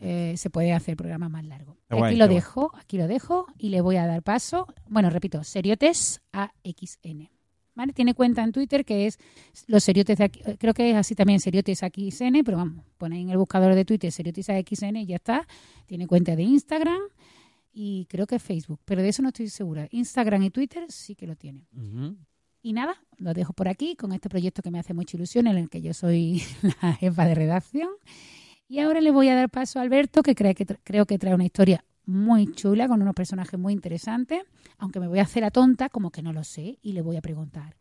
[0.00, 1.76] eh, se puede hacer programas más largos.
[1.88, 2.36] Guay, aquí lo guay.
[2.36, 4.66] dejo, aquí lo dejo y le voy a dar paso.
[4.88, 7.30] Bueno, repito, Seriotes AXN.
[7.76, 7.92] ¿Vale?
[7.92, 9.18] Tiene cuenta en Twitter que es
[9.66, 13.24] los Seriotes de aquí, eh, creo que es así también Seriotes AXN, pero vamos, ponéis
[13.24, 15.48] en el buscador de Twitter Seriotes AXN y ya está.
[15.86, 17.00] Tiene cuenta de Instagram
[17.72, 19.88] y creo que Facebook, pero de eso no estoy segura.
[19.90, 21.66] Instagram y Twitter sí que lo tienen.
[22.64, 25.58] Y nada, lo dejo por aquí con este proyecto que me hace mucha ilusión, en
[25.58, 26.42] el que yo soy
[26.82, 27.90] la jefa de redacción.
[28.68, 31.34] Y ahora le voy a dar paso a Alberto, que, cree que creo que trae
[31.34, 34.44] una historia muy chula, con unos personajes muy interesantes,
[34.78, 37.16] aunque me voy a hacer la tonta, como que no lo sé, y le voy
[37.16, 37.76] a preguntar,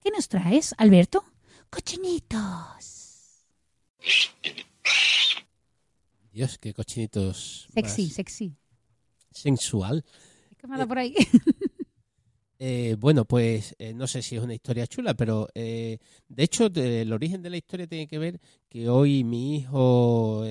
[0.00, 1.24] ¿qué nos traes, Alberto?
[1.70, 3.46] Cochinitos.
[6.32, 7.68] Dios, qué cochinitos.
[7.72, 8.56] Sexy, más sexy.
[9.30, 10.04] sensual.
[10.58, 11.14] ¿Qué me da por ahí?
[12.66, 15.98] Eh, bueno, pues eh, no sé si es una historia chula, pero eh,
[16.28, 20.46] de hecho el origen de la historia tiene que ver que hoy mi hijo,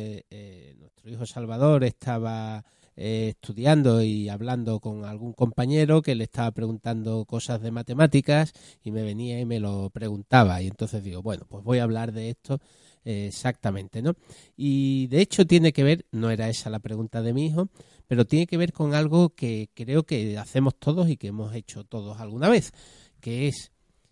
[0.77, 2.63] nuestro hijo Salvador, estaba
[2.95, 9.01] estudiando y hablando con algún compañero que le estaba preguntando cosas de matemáticas y me
[9.01, 10.61] venía y me lo preguntaba.
[10.61, 12.59] Y entonces digo, bueno, pues voy a hablar de esto
[13.05, 14.15] exactamente, ¿no?
[14.55, 17.69] Y de hecho tiene que ver, no era esa la pregunta de mi hijo,
[18.07, 21.83] pero tiene que ver con algo que creo que hacemos todos y que hemos hecho
[21.83, 22.71] todos alguna vez,
[23.19, 23.71] que es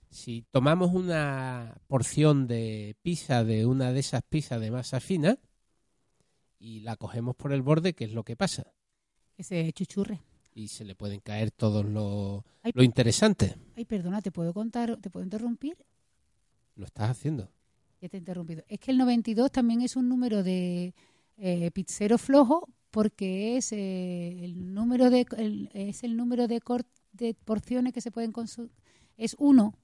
[0.10, 5.38] si tomamos una porción de pizza de una de esas pizzas de masa fina
[6.60, 8.74] y la cogemos por el borde, ¿qué es lo que pasa?
[9.36, 10.20] que se chuchurre.
[10.54, 13.56] Y se le pueden caer todos lo, Ay, lo interesante.
[13.78, 15.78] ay, perdona, ¿te puedo contar, te puedo interrumpir?
[16.76, 17.50] Lo estás haciendo.
[18.02, 18.64] Ya te he interrumpido.
[18.68, 20.94] Es que el 92 también es un número de
[21.38, 26.86] eh, pizzero flojo porque es eh, el número de el- es el número de, cor-
[27.14, 28.72] de porciones que se pueden consumir
[29.18, 29.76] es uno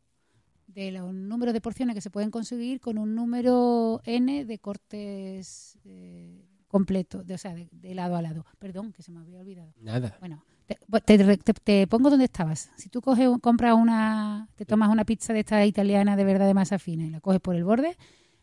[0.67, 5.77] de los números de porciones que se pueden conseguir con un número n de cortes
[5.85, 8.45] eh, completos, de, o sea, de, de lado a lado.
[8.59, 9.73] Perdón, que se me había olvidado.
[9.79, 10.17] Nada.
[10.19, 12.69] Bueno, te, te- te- te pongo donde estabas.
[12.77, 16.53] Si tú coges, compras una, te tomas una pizza de esta italiana de verdad de
[16.53, 17.97] masa fina y la coges por el borde,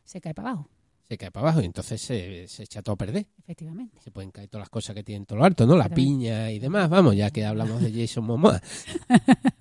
[0.04, 0.68] se cae para abajo,
[1.08, 3.26] Se cae para abajo y entonces se, se echa todo a perder.
[3.38, 4.00] efectivamente.
[4.02, 5.76] Se pueden caer todas las cosas que tienen todo lo alto, ¿no?
[5.76, 8.60] La piña y demás, vamos, ya que hablamos de Jason Momoa.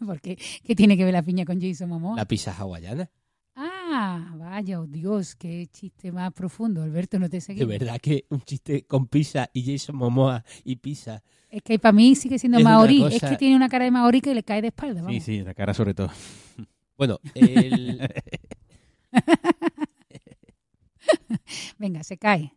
[0.06, 2.15] Porque, ¿qué tiene que ver la piña con Jason Momoa?
[2.15, 3.10] La pizza hawaiana.
[4.15, 6.84] Ah, vaya, oh, Dios, qué chiste más profundo.
[6.84, 7.60] Alberto, no te seguí.
[7.60, 11.23] De verdad que un chiste con pizza y Jason Momoa y pizza.
[11.49, 13.04] Es que para mí sigue siendo Es maorí.
[13.04, 15.02] Es que tiene una cara de maorí que le cae de espalda.
[15.02, 15.23] Sí, vamos.
[15.23, 16.10] sí, la cara sobre todo.
[16.95, 18.08] Bueno, el,
[21.80, 22.54] Venga, se cae.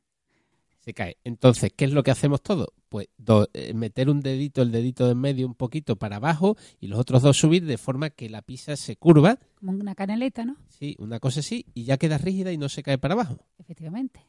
[0.87, 1.16] Se cae.
[1.25, 2.68] Entonces, ¿qué es lo que hacemos todos?
[2.88, 6.57] Pues do- eh, meter un dedito, el dedito de en medio un poquito para abajo
[6.81, 10.44] y los otros dos subir de forma que la pizza se curva, Como una canaleta,
[10.44, 10.57] ¿no?
[10.68, 13.37] sí, una cosa así, y ya queda rígida y no se cae para abajo.
[13.59, 14.20] Efectivamente.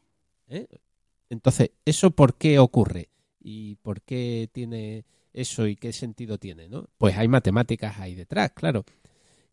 [0.48, 0.68] ¿eh?
[1.30, 3.10] Entonces, ¿eso por qué ocurre?
[3.40, 6.68] ¿Y por qué tiene eso y qué sentido tiene?
[6.70, 6.90] ¿no?
[6.98, 8.84] Pues hay matemáticas ahí detrás, claro.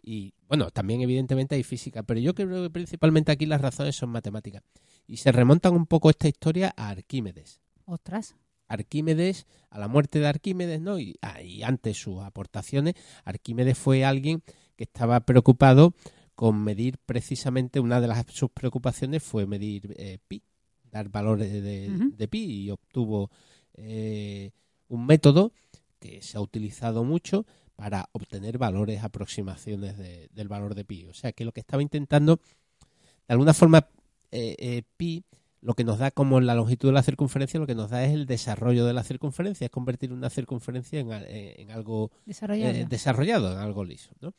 [0.04, 4.10] Y bueno, también evidentemente hay física, pero yo creo que principalmente aquí las razones son
[4.10, 4.62] matemáticas.
[5.06, 7.60] Y se remontan un poco esta historia a Arquímedes.
[7.86, 8.36] Ostras.
[8.68, 10.98] Arquímedes, a la muerte de Arquímedes, ¿no?
[10.98, 14.42] Y, ah, y antes sus aportaciones, Arquímedes fue alguien
[14.76, 15.94] que estaba preocupado
[16.34, 20.42] con medir precisamente, una de las sus preocupaciones fue medir eh, pi,
[20.90, 23.30] dar valores de, de pi y obtuvo
[23.74, 24.50] eh,
[24.88, 25.52] un método
[25.98, 31.06] que se ha utilizado mucho para obtener valores, aproximaciones de- del valor de pi.
[31.06, 33.88] O sea que lo que estaba intentando, de alguna forma,
[34.30, 35.24] eh, eh, pi
[35.60, 38.12] lo que nos da como la longitud de la circunferencia, lo que nos da es
[38.12, 42.87] el desarrollo de la circunferencia, es convertir una circunferencia en, eh, en algo Desarrollado.
[42.87, 44.10] desarrollado, en algo liso.
[44.20, 44.34] ¿no?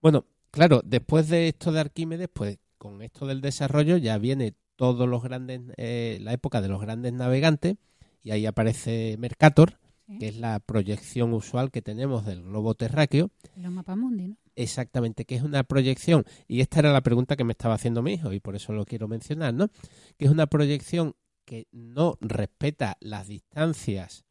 [0.00, 5.08] Bueno, claro, después de esto de Arquímedes, pues con esto del desarrollo ya viene todos
[5.08, 7.76] los grandes, eh, la época de los grandes navegantes,
[8.22, 10.18] y ahí aparece Mercator, Sí.
[10.18, 14.36] que es la proyección usual que tenemos del globo terráqueo, Los mapamundi, ¿no?
[14.54, 18.14] Exactamente, que es una proyección, y esta era la pregunta que me estaba haciendo mi
[18.14, 19.68] hijo, y por eso lo quiero mencionar, ¿no?
[20.16, 21.14] Que es una proyección
[21.44, 24.24] que no respeta las distancias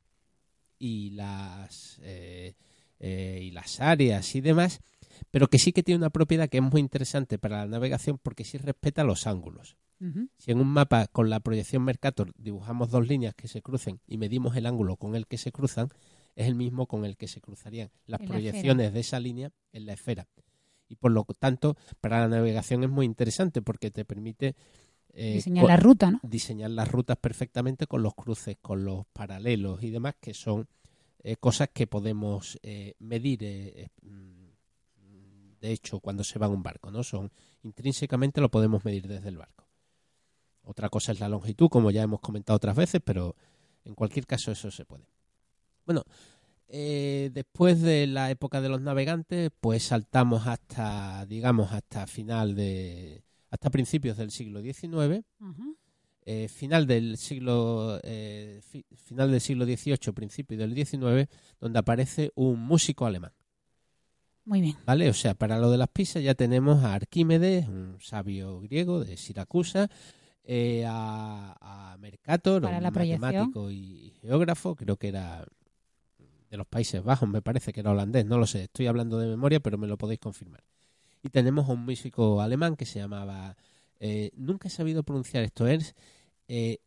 [0.79, 2.55] y las eh,
[2.99, 4.79] eh, y las áreas y demás,
[5.31, 8.43] pero que sí que tiene una propiedad que es muy interesante para la navegación porque
[8.43, 9.77] sí respeta los ángulos.
[10.37, 14.17] Si en un mapa con la proyección Mercator dibujamos dos líneas que se crucen y
[14.17, 15.89] medimos el ángulo con el que se cruzan,
[16.35, 19.51] es el mismo con el que se cruzarían las En la proyecciones de esa línea
[19.71, 20.27] en la esfera.
[20.87, 24.55] Y por lo tanto, para la navegación es muy interesante porque te permite
[25.13, 26.19] eh, Diseñar la ruta, ¿no?
[26.23, 30.67] diseñar las rutas perfectamente con los cruces, con los paralelos y demás, que son
[31.23, 33.89] eh, cosas que podemos eh, medir.
[34.01, 34.45] mm,
[35.61, 37.01] de hecho, cuando se va en un barco, ¿no?
[37.01, 37.31] Son
[37.63, 39.64] intrínsecamente lo podemos medir desde el barco.
[40.65, 43.35] Otra cosa es la longitud, como ya hemos comentado otras veces, pero
[43.83, 45.05] en cualquier caso eso se puede.
[45.85, 46.03] Bueno,
[46.67, 53.23] eh, después de la época de los navegantes, pues saltamos hasta, digamos, hasta final de,
[53.51, 55.23] hasta principios del siglo XIX
[56.27, 62.31] eh, final del siglo eh, fi- final del siglo XVIII, principio del XIX, donde aparece
[62.33, 63.31] un músico alemán,
[64.43, 64.75] Muy bien.
[64.87, 65.07] ¿vale?
[65.09, 69.17] O sea, para lo de las pizzas ya tenemos a Arquímedes, un sabio griego de
[69.17, 69.87] Siracusa,
[70.45, 73.21] eh, a, a Mercator, Para un la proyección.
[73.21, 75.45] matemático y geógrafo, creo que era
[76.49, 79.27] de los Países Bajos, me parece que era holandés, no lo sé, estoy hablando de
[79.27, 80.63] memoria, pero me lo podéis confirmar.
[81.23, 83.57] Y tenemos a un músico alemán que se llamaba,
[83.99, 85.95] eh, nunca he sabido pronunciar esto, es
[86.47, 86.77] eh,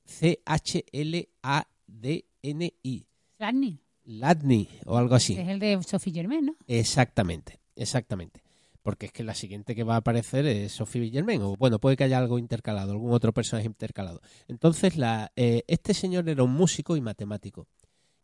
[1.88, 5.34] C-H-L-A-D-N-I, Sladny, Ladny o algo así.
[5.34, 6.54] es el de Sophie Germain, ¿no?
[6.66, 8.42] Exactamente, exactamente.
[8.88, 11.94] Porque es que la siguiente que va a aparecer es Sophie Villermain, o bueno, puede
[11.94, 14.22] que haya algo intercalado, algún otro personaje intercalado.
[14.46, 17.68] Entonces, la, eh, este señor era un músico y matemático.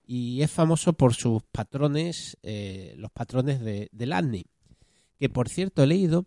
[0.06, 4.46] Y es famoso por sus patrones, eh, los patrones de, de Ladny.
[5.18, 6.24] Que por cierto, he leído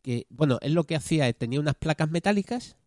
[0.00, 2.78] que, bueno, él lo que hacía es tenía unas placas metálicas,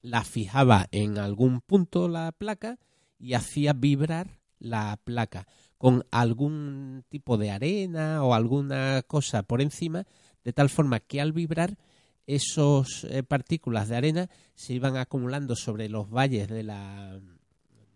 [0.00, 2.78] las fijaba en algún punto la placa
[3.18, 5.46] y hacía vibrar la placa
[5.80, 10.04] con algún tipo de arena o alguna cosa por encima,
[10.44, 11.78] de tal forma que al vibrar
[12.26, 17.18] esos eh, partículas de arena se iban acumulando sobre los valles de la,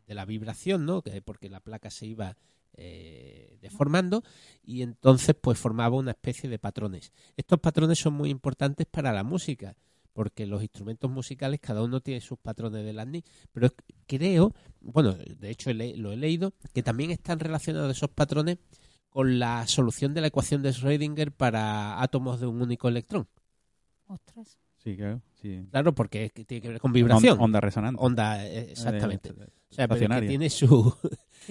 [0.07, 1.03] de la vibración, ¿no?
[1.03, 2.38] Que- porque la placa se iba
[2.73, 4.25] eh, deformando
[4.64, 7.12] y entonces pues formaba una especie de patrones.
[7.37, 9.77] Estos patrones son muy importantes para la música
[10.14, 13.22] porque los instrumentos musicales cada uno tiene sus patrones de Landry,
[13.53, 13.74] pero es-
[14.07, 18.57] creo, bueno, de hecho lo he leído, que también están relacionados esos patrones
[19.11, 23.29] con la solución de la ecuación de Schrödinger para átomos de un único electrón.
[24.07, 24.59] Ostras.
[24.83, 25.20] Sí, claro.
[25.40, 25.66] Sí.
[25.70, 27.38] Claro, porque es que tiene que ver con vibración.
[27.38, 28.00] On- onda resonante.
[28.03, 29.31] Onda, eh, exactamente.
[29.31, 29.33] Eh,
[29.70, 30.94] O sea, pero que tiene su,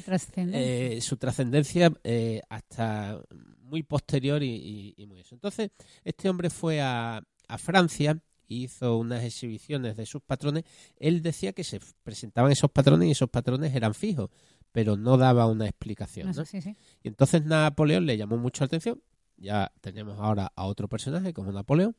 [0.55, 3.19] eh, su trascendencia eh, hasta
[3.61, 5.33] muy posterior y, y- y muy eso.
[5.35, 5.71] Entonces,
[6.03, 8.19] este hombre fue a, a Francia
[8.63, 10.63] hizo unas exhibiciones de sus patrones.
[10.97, 14.29] Él decía que se presentaban esos patrones y esos patrones eran fijos,
[14.71, 16.27] pero no daba una explicación.
[16.27, 16.45] No ¿no?
[16.45, 16.77] sé, sí, sí.
[17.03, 19.01] Y entonces Napoleón le llamó mucho la atención.
[19.37, 21.95] Ya tenemos ahora a otro personaje como Napoleón.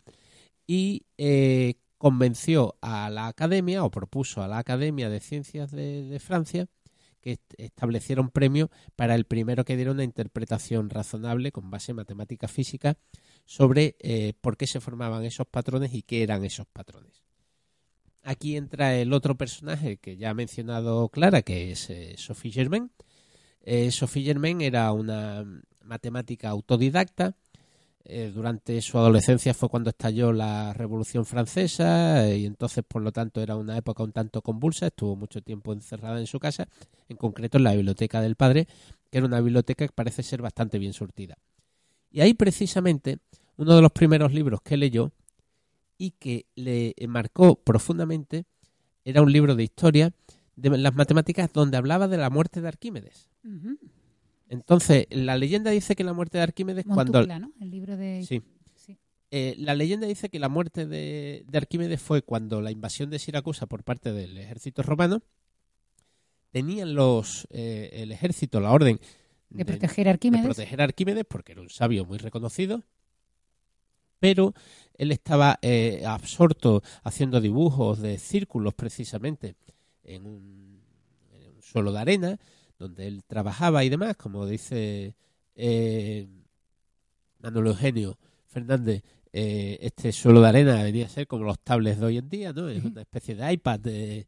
[0.66, 6.18] y eh, convenció a la academia o propuso a la Academia de Ciencias de, de
[6.20, 6.66] Francia
[7.20, 11.92] que est- estableciera un premio para el primero que diera una interpretación razonable con base
[11.92, 12.96] en matemática física
[13.44, 17.22] sobre eh, por qué se formaban esos patrones y qué eran esos patrones.
[18.22, 22.90] Aquí entra el otro personaje que ya ha mencionado Clara, que es eh, Sophie Germain.
[23.62, 25.44] Eh, Sophie Germain era una
[25.82, 27.36] matemática autodidacta.
[28.34, 33.56] Durante su adolescencia fue cuando estalló la Revolución Francesa y entonces, por lo tanto, era
[33.56, 34.88] una época un tanto convulsa.
[34.88, 36.68] Estuvo mucho tiempo encerrada en su casa,
[37.08, 38.68] en concreto en la biblioteca del padre,
[39.10, 41.38] que era una biblioteca que parece ser bastante bien surtida.
[42.14, 43.18] Y ahí, precisamente,
[43.56, 45.10] uno de los primeros libros que leyó
[45.98, 48.46] y que le marcó profundamente
[49.04, 50.12] era un libro de historia
[50.54, 53.30] de las matemáticas donde hablaba de la muerte de Arquímedes.
[54.48, 57.52] Entonces, la leyenda dice que la muerte de Arquímedes cuando Montúpula, ¿no?
[57.60, 58.24] El libro de...
[58.24, 58.42] Sí.
[58.76, 58.96] sí.
[59.32, 63.18] Eh, la leyenda dice que la muerte de, de Arquímedes fue cuando la invasión de
[63.18, 65.20] Siracusa por parte del ejército romano
[66.52, 69.00] tenían los eh, el ejército la orden
[69.54, 70.42] De proteger a Arquímedes.
[70.42, 72.82] de proteger a Arquímedes porque era un sabio muy reconocido
[74.24, 74.54] pero
[74.96, 79.54] él estaba eh, absorto haciendo dibujos de círculos precisamente
[80.02, 80.80] en un,
[81.30, 82.38] en un suelo de arena
[82.78, 85.14] donde él trabajaba y demás, como dice
[85.54, 86.26] eh,
[87.38, 92.16] Manuel Eugenio Fernández, eh, este suelo de arena debería ser como los tablets de hoy
[92.16, 92.70] en día, ¿no?
[92.70, 94.26] Es una especie de iPad de,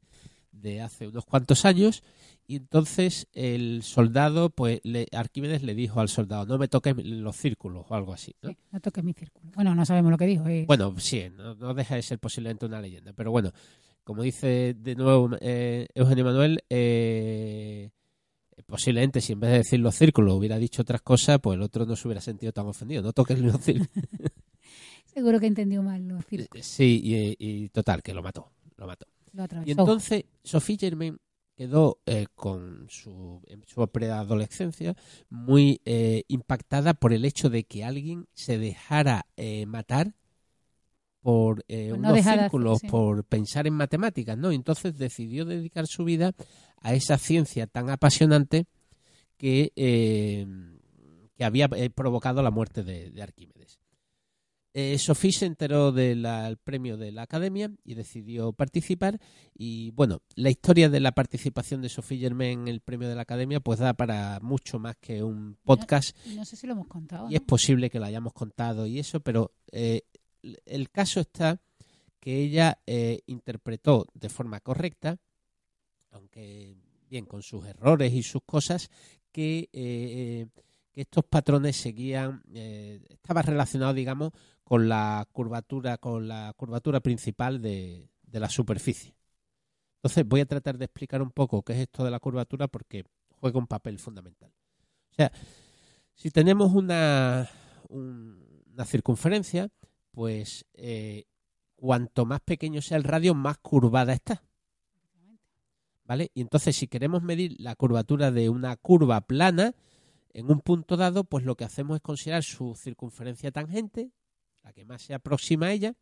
[0.52, 2.02] de hace unos cuantos años
[2.46, 7.36] y entonces el soldado, pues le, Arquímedes le dijo al soldado, no me toques los
[7.36, 8.50] círculos o algo así, ¿no?
[8.50, 9.50] Sí, no toques mi círculo.
[9.54, 10.46] Bueno, no sabemos lo que dijo.
[10.48, 10.64] eh.
[10.66, 13.52] Bueno, sí, no, no deja de ser posiblemente una leyenda, pero bueno,
[14.04, 17.90] como dice de nuevo eh, Eugenio Manuel, eh,
[18.66, 21.86] posiblemente si en vez de decir los círculos hubiera dicho otras cosas, pues el otro
[21.86, 23.02] no se hubiera sentido tan ofendido.
[23.02, 23.90] No toques los círculos.
[25.06, 26.66] Seguro que entendió mal los círculos.
[26.66, 29.06] Sí, y, y total, que lo mató, lo mató.
[29.32, 29.46] Lo.
[29.64, 31.18] Y entonces Sophie Germain
[31.56, 34.94] quedó eh, con su, en su preadolescencia
[35.30, 40.14] muy eh, impactada por el hecho de que alguien se dejara eh, matar
[41.26, 42.86] por eh, no unos círculos, sí.
[42.86, 44.52] por pensar en matemáticas, ¿no?
[44.52, 46.34] Entonces decidió dedicar su vida
[46.80, 48.66] a esa ciencia tan apasionante
[49.36, 50.46] que, eh,
[51.36, 53.80] que había eh, provocado la muerte de, de Arquímedes.
[54.78, 56.26] Eh, Sophie se enteró del
[56.62, 59.18] premio de la Academia y decidió participar.
[59.54, 63.22] Y bueno, la historia de la participación de Sophie Germain en el premio de la
[63.22, 66.88] Academia pues da para mucho más que un podcast Y no sé si lo hemos
[66.88, 67.30] contado.
[67.30, 70.02] y es posible que lo hayamos contado y eso, pero eh,
[70.66, 71.58] el caso está
[72.20, 75.16] que ella eh, interpretó de forma correcta,
[76.10, 76.76] aunque
[77.08, 78.90] bien con sus errores y sus cosas,
[79.32, 80.48] que, eh,
[80.92, 82.42] que estos patrones seguían,
[83.08, 84.32] estaba relacionado, digamos,
[84.66, 89.14] con la curvatura, con la curvatura principal de, la superficie.
[89.98, 93.04] Entonces voy a tratar de explicar un poco qué es esto de la curvatura porque
[93.30, 94.52] juega un papel fundamental.
[95.12, 95.30] O sea,
[96.14, 97.48] si tenemos una,
[97.88, 99.68] un- una circunferencia,
[100.10, 101.26] pues eh,
[101.76, 104.42] cuanto más pequeño sea el radio, más curvada está.
[106.02, 106.32] ¿Vale?
[106.34, 109.76] Y entonces, si queremos medir la curvatura de una curva plana,
[110.32, 114.10] en un punto dado, pues lo que hacemos es considerar su circunferencia tangente,
[114.66, 115.94] la que más se aproxima a ella,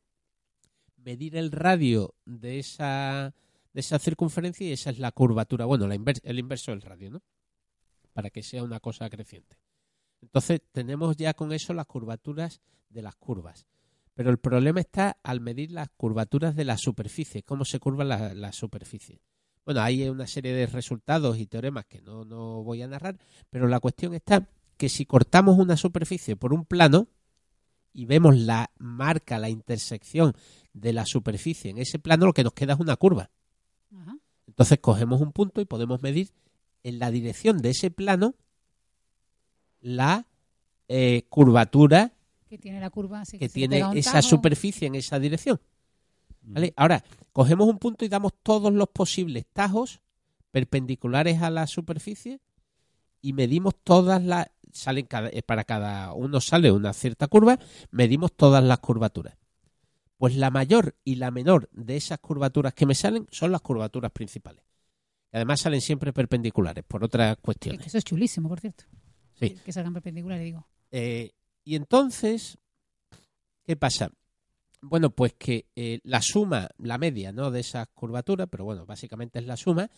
[0.96, 3.34] medir el radio de esa,
[3.74, 5.66] de esa circunferencia y esa es la curvatura.
[5.66, 7.22] Bueno, la el inverso del radio, ¿no?
[8.14, 9.58] Para que sea una cosa creciente.
[10.22, 13.66] Entonces, tenemos ya con eso las curvaturas de las curvas.
[14.14, 18.32] Pero el problema está al medir las curvaturas de la superficie, cómo se curva la,
[18.32, 19.20] la superficie.
[19.66, 23.18] Bueno, hay una serie de resultados y teoremas que no, no voy a narrar,
[23.50, 24.48] pero la cuestión está
[24.78, 27.08] que si cortamos una superficie por un plano
[27.94, 30.34] y vemos la marca, la intersección
[30.74, 33.30] de la superficie en ese plano, lo que nos queda es una curva.
[33.96, 34.18] Ajá.
[34.46, 36.30] Entonces cogemos un punto y podemos medir
[36.82, 38.34] en la dirección de ese plano
[39.80, 40.26] la
[40.88, 42.12] eh, curvatura
[42.48, 44.28] Que tiene la curva así que tiene esa tajo.
[44.28, 45.60] superficie en esa dirección.
[46.42, 46.74] ¿Vale?
[46.76, 47.02] Ahora,
[47.32, 50.00] cogemos un punto y damos todos los posibles tajos
[50.50, 52.40] perpendiculares a la superficie
[53.22, 57.58] y medimos todas las salen cada, eh, para cada uno sale una cierta curva,
[57.90, 59.36] medimos todas las curvaturas.
[60.18, 64.10] Pues la mayor y la menor de esas curvaturas que me salen son las curvaturas
[64.10, 64.62] principales.
[65.32, 67.80] Además salen siempre perpendiculares por otras cuestiones.
[67.80, 68.84] que eso es chulísimo, por cierto.
[69.38, 69.50] Sí.
[69.50, 70.66] Que, que salgan perpendiculares, digo.
[70.90, 71.32] Eh,
[71.64, 72.58] y entonces,
[73.64, 74.10] ¿qué pasa?
[74.80, 77.50] Bueno, pues que eh, la suma, la media, ¿no?
[77.50, 79.90] De esas curvaturas, pero bueno, básicamente es la suma,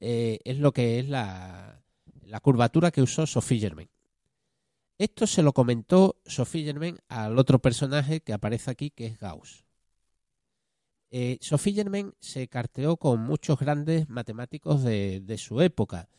[0.00, 1.82] eh, es lo que es la,
[2.24, 3.88] la curvatura que usó Sophie Germain.
[5.00, 9.64] Esto se lo comentó Sophie Germain al otro personaje que aparece aquí, que es Gauss.
[11.10, 11.74] Eh, Sophie
[12.18, 16.10] se carteó con muchos grandes matemáticos de, su época,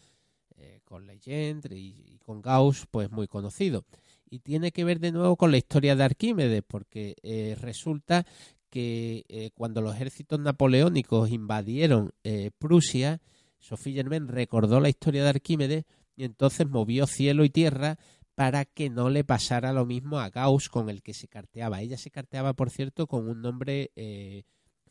[0.58, 3.86] eh, con Legendre y, con Gauss, pues muy conocido.
[4.28, 8.26] Y tiene que ver de nuevo con la historia de Arquímedes, porque eh, resulta
[8.72, 12.16] que eh, cuando los ejércitos napoleónicos invadieron
[12.58, 13.22] Prusia,
[13.60, 18.00] Sophie Germain recordó la historia de Arquímedes y entonces movió cielo y tierra
[18.36, 21.82] para que no le pasara lo mismo a Gauss con el que se carteaba.
[21.82, 24.44] Ella se carteaba, por cierto, con un nombre eh,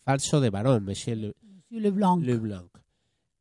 [0.04, 2.22] falso de varón, Monsieur Le- Monsieur Leblanc.
[2.22, 2.70] Leblanc.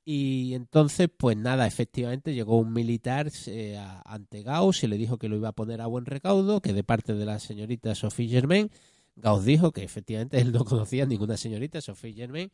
[0.06, 5.18] Y entonces, pues nada, efectivamente llegó un militar eh, a- ante Gauss y le dijo
[5.20, 8.28] que lo iba a poner a buen recaudo, que de parte de la señorita Sophie
[8.28, 8.72] Germain,
[9.18, 12.50] Gauss dijo que efectivamente él no conocía a ninguna señorita Sophie Germain.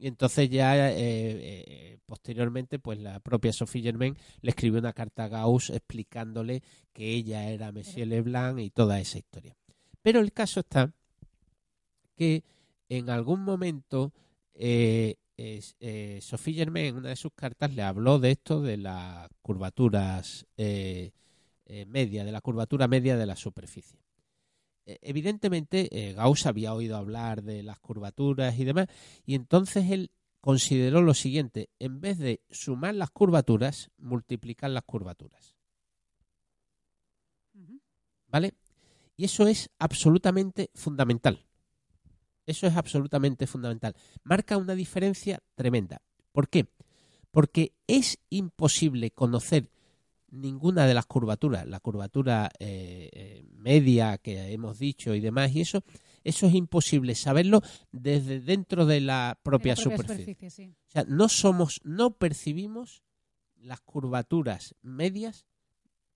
[0.00, 5.24] Y entonces ya eh, eh, posteriormente, pues la propia Sophie Germain le escribió una carta
[5.24, 6.62] a Gauss explicándole
[6.94, 9.54] que ella era Monsieur Leblanc y toda esa historia.
[10.00, 10.90] Pero el caso está
[12.16, 12.44] que
[12.88, 14.14] en algún momento
[14.54, 15.16] eh,
[16.22, 22.24] Sophie Germain en una de sus cartas le habló de esto de las curvaturas media,
[22.24, 24.00] de la curvatura media de la superficie.
[24.86, 28.88] Eh, evidentemente, eh, Gauss había oído hablar de las curvaturas y demás,
[29.24, 35.56] y entonces él consideró lo siguiente, en vez de sumar las curvaturas, multiplicar las curvaturas.
[38.26, 38.54] ¿Vale?
[39.16, 41.44] Y eso es absolutamente fundamental.
[42.46, 43.94] Eso es absolutamente fundamental.
[44.22, 46.00] Marca una diferencia tremenda.
[46.32, 46.68] ¿Por qué?
[47.30, 49.70] Porque es imposible conocer
[50.30, 55.60] ninguna de las curvaturas, la curvatura eh, eh, media que hemos dicho y demás, y
[55.62, 55.82] eso,
[56.24, 57.62] eso es imposible saberlo
[57.92, 60.50] desde dentro de la propia, De la superficie.
[60.50, 60.74] sí.
[60.86, 63.02] O sea, no somos, no percibimos
[63.56, 65.46] las curvaturas medias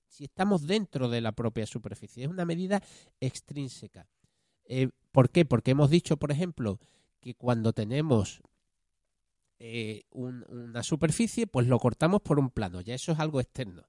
[0.06, 2.22] si estamos dentro de la propia superficie.
[2.24, 2.80] Es una medida
[3.20, 4.08] extrínseca.
[4.64, 5.44] Eh, ¿Por qué?
[5.44, 6.78] Porque hemos dicho, por ejemplo,
[7.20, 8.40] que cuando tenemos
[9.58, 12.80] eh, un- una superficie, pues lo cortamos por un plano.
[12.80, 13.82] Ya eso es algo externo.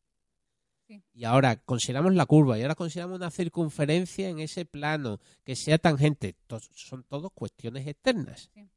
[0.88, 1.04] Sí.
[1.14, 5.78] Y ahora consideramos la curva y ahora consideramos una circunferencia en ese plano que sea
[5.78, 6.36] tangente.
[6.74, 8.50] Son todas cuestiones externas.
[8.54, 8.70] Sí.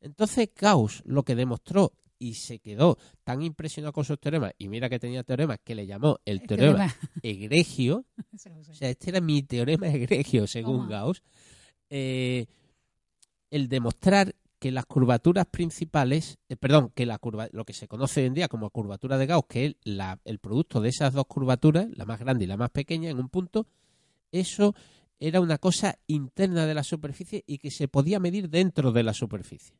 [0.00, 4.88] Entonces Gauss lo que demostró y se quedó tan impresionado con sus teoremas, y mira
[4.88, 6.96] que tenía teoremas que le llamó el El teorema teorema.
[7.22, 10.88] egregio, o sea, este era mi teorema egregio según Toma.
[10.88, 11.22] Gauss,
[11.90, 12.46] eh,
[13.50, 18.22] el demostrar que las curvaturas principales, eh, perdón, que la curva, lo que se conoce
[18.22, 19.76] hoy en día como curvatura de Gauss, que es
[20.24, 23.28] el producto de esas dos curvaturas, la más grande y la más pequeña, en un
[23.28, 23.66] punto,
[24.32, 24.74] eso
[25.20, 29.12] era una cosa interna de la superficie y que se podía medir dentro de la
[29.12, 29.76] superficie.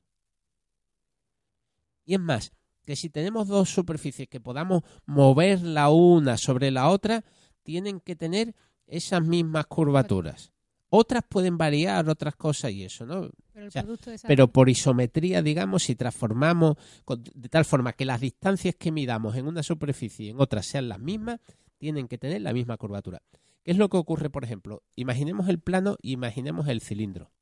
[2.04, 2.52] Y es más,
[2.84, 7.24] que si tenemos dos superficies que podamos mover la una sobre la otra,
[7.62, 8.54] tienen que tener
[8.86, 10.52] esas mismas curvaturas.
[10.96, 13.28] Otras pueden variar, otras cosas y eso, ¿no?
[13.52, 17.48] Pero el o sea, producto de esa- Pero por isometría, digamos, si transformamos con- de
[17.48, 21.00] tal forma que las distancias que midamos en una superficie y en otra sean las
[21.00, 21.40] mismas,
[21.78, 23.20] tienen que tener la misma curvatura.
[23.64, 24.84] ¿Qué es lo que ocurre, por ejemplo?
[24.94, 27.32] Imaginemos el plano y imaginemos el cilindro.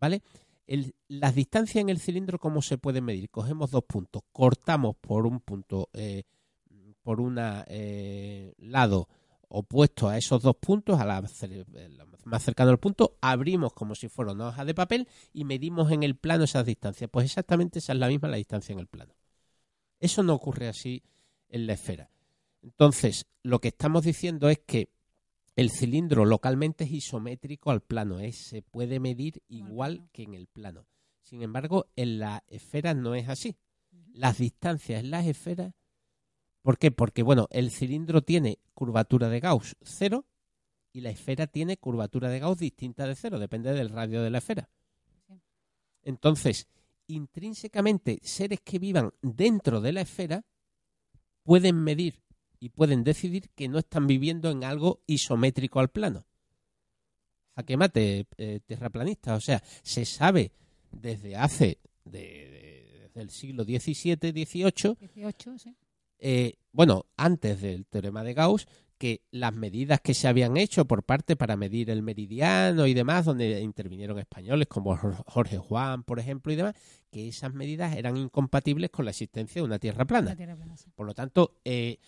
[0.00, 0.22] ¿Vale?
[0.66, 3.28] El- las distancias en el cilindro, ¿cómo se pueden medir?
[3.28, 6.22] Cogemos dos puntos, cortamos por un punto, eh,
[7.02, 7.34] por un
[8.56, 9.08] lado
[9.48, 11.20] opuesto a esos dos puntos, a la
[12.24, 16.02] más cercano al punto, abrimos como si fuera una hoja de papel y medimos en
[16.02, 17.10] el plano esas distancias.
[17.10, 19.14] Pues exactamente esa es la misma la distancia en el plano.
[20.00, 21.02] Eso no ocurre así
[21.48, 22.10] en la esfera.
[22.62, 24.90] Entonces, lo que estamos diciendo es que
[25.54, 30.46] el cilindro localmente es isométrico al plano, es, se puede medir igual que en el
[30.46, 30.86] plano.
[31.20, 33.56] Sin embargo, en la esfera no es así.
[34.12, 35.74] Las distancias en las esferas,
[36.62, 36.90] ¿por qué?
[36.90, 40.26] Porque, bueno, el cilindro tiene curvatura de Gauss cero
[40.92, 44.38] y la esfera tiene curvatura de Gauss distinta de cero, depende del radio de la
[44.38, 44.68] esfera.
[46.02, 46.68] Entonces,
[47.06, 50.44] intrínsecamente, seres que vivan dentro de la esfera
[51.44, 52.22] pueden medir
[52.60, 56.26] y pueden decidir que no están viviendo en algo isométrico al plano.
[57.56, 59.34] Jaque mate, eh, terraplanista.
[59.34, 60.52] O sea, se sabe
[60.90, 65.76] desde hace, de, de- desde el siglo XVII, XVIII, 18, sí.
[66.18, 68.66] eh, bueno, antes del teorema de Gauss,
[69.02, 73.24] que las medidas que se habían hecho por parte para medir el meridiano y demás,
[73.24, 76.76] donde intervinieron españoles como Jor- Jorge Juan, por ejemplo, y demás,
[77.10, 80.30] que esas medidas eran incompatibles con la existencia de una Tierra plana.
[80.30, 80.88] La tierra plana, sí.
[80.94, 81.98] Por lo tanto, eh,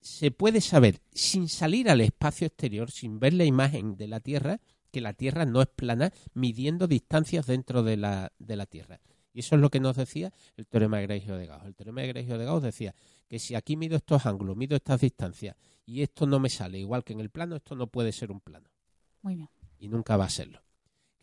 [0.00, 4.58] se puede saber sin salir al espacio exterior, sin ver la imagen de la Tierra,
[4.90, 9.02] que la Tierra no es plana, midiendo distancias dentro de la, de la Tierra.
[9.34, 11.66] Y eso es lo que nos decía el teorema egregio de Gauss.
[11.66, 12.94] El teorema egregio de Gauss decía
[13.32, 15.56] que si aquí mido estos ángulos, mido estas distancias,
[15.86, 18.40] y esto no me sale igual que en el plano, esto no puede ser un
[18.40, 18.68] plano
[19.22, 19.48] Muy bien.
[19.78, 20.62] y nunca va a serlo.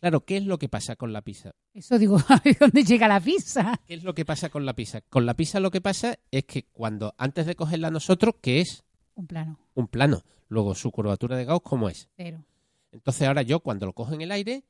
[0.00, 1.52] Claro, ¿qué es lo que pasa con la pizza?
[1.72, 3.80] Eso digo, a dónde llega la pizza.
[3.86, 5.02] ¿Qué es lo que pasa con la pizza?
[5.02, 8.82] Con la pizza lo que pasa es que cuando antes de cogerla nosotros, que es
[9.14, 12.08] Un plano, un plano, luego su curvatura de Gauss, ¿cómo es?
[12.16, 12.44] cero.
[12.90, 14.64] Entonces ahora yo cuando lo cojo en el aire,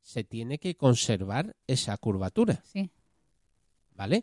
[0.00, 2.88] se tiene que conservar esa curvatura, Sí.
[3.96, 4.22] ¿vale?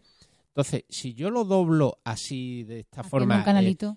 [0.54, 3.38] Entonces, si yo lo doblo así de esta forma eh,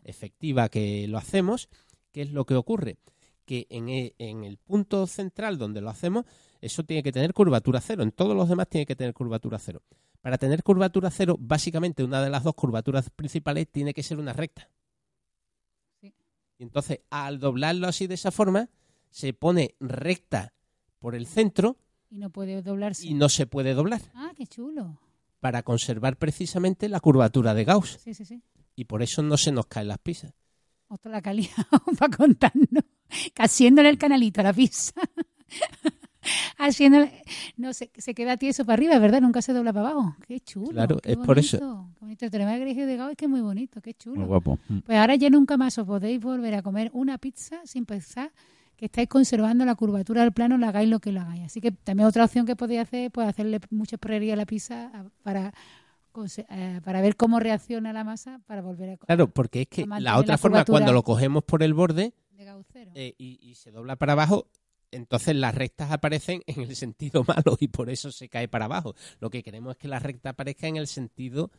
[0.04, 1.68] efectiva que lo hacemos,
[2.12, 2.96] ¿qué es lo que ocurre?
[3.44, 6.24] Que en e- en el punto central donde lo hacemos,
[6.60, 8.02] eso tiene que tener curvatura cero.
[8.04, 9.82] En todos los demás tiene que tener curvatura cero.
[10.20, 14.32] Para tener curvatura cero, básicamente una de las dos curvaturas principales tiene que ser una
[14.32, 14.70] recta.
[16.00, 16.14] Sí.
[16.58, 18.70] Y entonces, al doblarlo así de esa forma,
[19.10, 20.54] se pone recta
[21.00, 21.76] por el centro
[22.10, 23.06] Y no puede doblarse.
[23.06, 25.00] y no se puede doblar Ah, qué chulo.
[25.44, 27.98] Para conservar precisamente la curvatura de Gauss.
[28.02, 28.40] Sí, sí, sí.
[28.76, 30.32] Y por eso no se nos caen las pizzas.
[30.88, 31.66] Otro la calidad
[31.98, 32.82] para contarnos.
[33.36, 34.94] Haciéndole el canalito a la pizza.
[36.56, 37.24] Haciéndole.
[37.58, 39.20] No, se, se queda tieso para arriba, ¿verdad?
[39.20, 40.16] Nunca se dobla para abajo.
[40.26, 40.70] Qué chulo.
[40.70, 41.58] Claro, qué es por eso.
[41.58, 42.24] Qué bonito.
[42.24, 44.16] El teorema de Gauss es que es muy bonito, qué chulo.
[44.16, 44.58] Muy guapo.
[44.86, 48.32] Pues ahora ya nunca más os podéis volver a comer una pizza sin pensar
[48.76, 51.44] que estáis conservando la curvatura del plano, lo hagáis lo que lo hagáis.
[51.44, 54.90] Así que también otra opción que podéis hacer pues hacerle mucha prioridad a la pizza
[55.22, 55.52] para,
[56.50, 60.18] eh, para ver cómo reacciona la masa para volver a Claro, porque es que la
[60.18, 62.12] otra la forma, cuando lo cogemos por el borde
[62.94, 64.46] eh, y, y se dobla para abajo,
[64.90, 68.94] entonces las rectas aparecen en el sentido malo y por eso se cae para abajo.
[69.20, 71.50] Lo que queremos es que la recta aparezca en el sentido...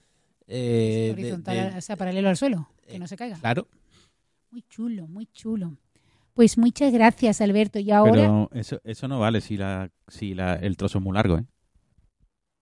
[0.47, 3.37] eh, de- horizontal, de- o sea, paralelo al suelo, que eh, no se caiga.
[3.39, 3.67] Claro,
[4.51, 5.77] Muy chulo, muy chulo.
[6.35, 7.79] Pues muchas gracias, Alberto.
[7.79, 11.13] Y ahora, Pero eso, eso no vale si, la, si la, el trozo es muy
[11.13, 11.45] largo, ¿eh?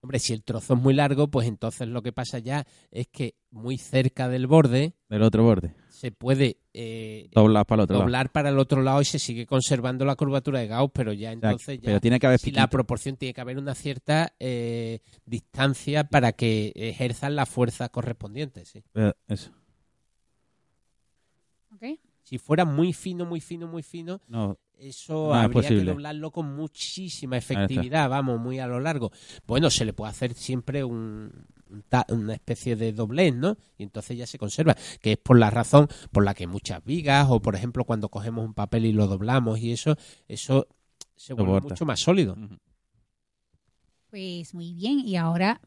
[0.00, 3.34] hombre, si el trozo es muy largo, pues entonces lo que pasa ya es que
[3.50, 5.74] muy cerca del borde Del otro borde.
[5.88, 8.04] se puede eh, Doblas para el otro lado.
[8.04, 11.30] doblar para el otro lado y se sigue conservando la curvatura de Gauss, pero ya
[11.30, 13.74] O sea, entonces ya pero tiene que haber si la proporción tiene que haber una
[13.74, 18.64] cierta eh, distancia para que ejerzan la fuerza correspondiente.
[18.66, 18.84] sí.
[18.92, 19.50] Pero Eso.
[22.24, 26.30] Si fuera muy fino, muy fino, muy fino, No, eso No es habría que doblarlo
[26.32, 29.12] con muchísima efectividad, vamos, muy a lo largo.
[29.46, 31.30] Bueno, se le puede hacer siempre un,
[31.70, 33.56] un ta- una especie de doblez, ¿no?
[33.78, 37.26] Y entonces ya se conserva, que es por la razón por la que muchas vigas,
[37.30, 39.96] o por ejemplo cuando cogemos un papel y lo doblamos y eso,
[40.26, 40.66] eso
[41.14, 41.68] se vuelve Soporta.
[41.68, 42.36] mucho más sólido.
[44.10, 45.00] Pues muy bien.
[45.00, 45.60] Y ahora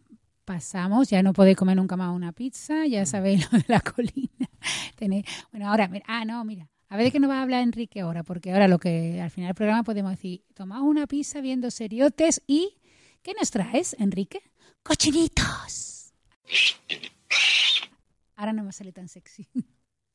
[0.45, 4.46] pasamos, ya no podéis comer nunca más una pizza, ya sabéis lo de la colina.
[4.97, 6.69] Tenéis- bueno, ahora, mira, ah, no, mira.
[6.89, 9.29] A ver de qué nos va a hablar Enrique ahora, porque ahora lo que al
[9.29, 12.77] final del programa podemos decir, tomamos una pizza viendo seriotes y
[13.21, 14.39] ¿qué nos traes, Enrique?
[14.83, 16.13] Cochinitos.
[18.35, 19.47] Ahora no me sale tan sexy.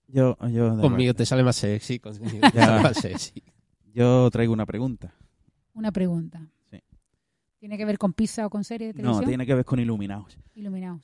[0.09, 2.66] Yo, yo, Conmigo te sale más sexy, conmigo te Ya.
[2.66, 3.43] sale más sexy.
[3.95, 5.14] yo traigo una pregunta.
[5.72, 6.51] Una pregunta.
[6.70, 6.80] Sí.
[7.59, 9.28] ¿Tiene que ver con pizza o con serie de No, televisión?
[9.28, 10.36] tiene que ver con iluminados.
[10.55, 11.01] Iluminados.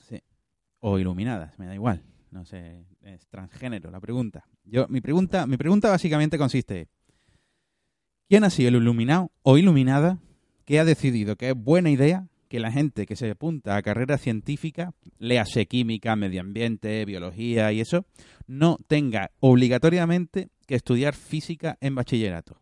[0.81, 2.03] O iluminadas, me da igual.
[2.31, 4.45] No sé, es transgénero la pregunta.
[4.65, 6.89] Yo, mi pregunta, mi pregunta básicamente consiste
[8.29, 10.19] ¿quién ha sido el iluminado o iluminada
[10.65, 14.19] que ha decidido que es buena idea que la gente que se apunta a carrera
[14.19, 18.07] científica, léase química, medio ambiente, biología y eso,
[18.47, 22.59] no tenga obligatoriamente que estudiar física en bachillerato?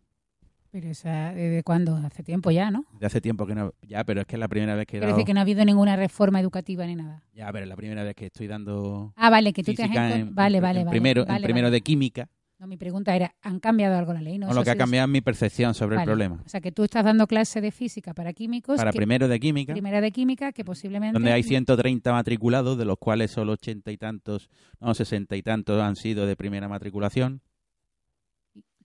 [0.79, 1.97] Pero esa, ¿desde cuándo?
[1.97, 2.85] Hace tiempo ya, ¿no?
[3.01, 5.07] De hace tiempo que no, ya, pero es que es la primera vez que Quiere
[5.07, 7.23] dado, decir que no ha habido ninguna reforma educativa ni nada.
[7.33, 9.89] ya, pero es la primera vez que estoy dando Ah, vale, que tú te has...
[9.89, 10.91] en, Vale, en- vale, en vale.
[10.91, 11.77] primero, en vale, primero vale.
[11.77, 12.29] de química.
[12.59, 14.39] No, mi pregunta era, ¿han cambiado algo la ley?
[14.39, 16.05] No, No, lo que ha cambiado es mi percepción sobre Vale.
[16.05, 16.43] el problema.
[16.45, 19.41] O sea, que tú estás dando clase de física para químicos, Para que- primero de
[19.41, 21.15] química, primera de química, que posiblemente...
[21.15, 24.51] donde hay 130 matriculados, de los cuales solo 80 y tantos,
[24.81, 27.41] no, 60 y tantos han sido de primera matriculación,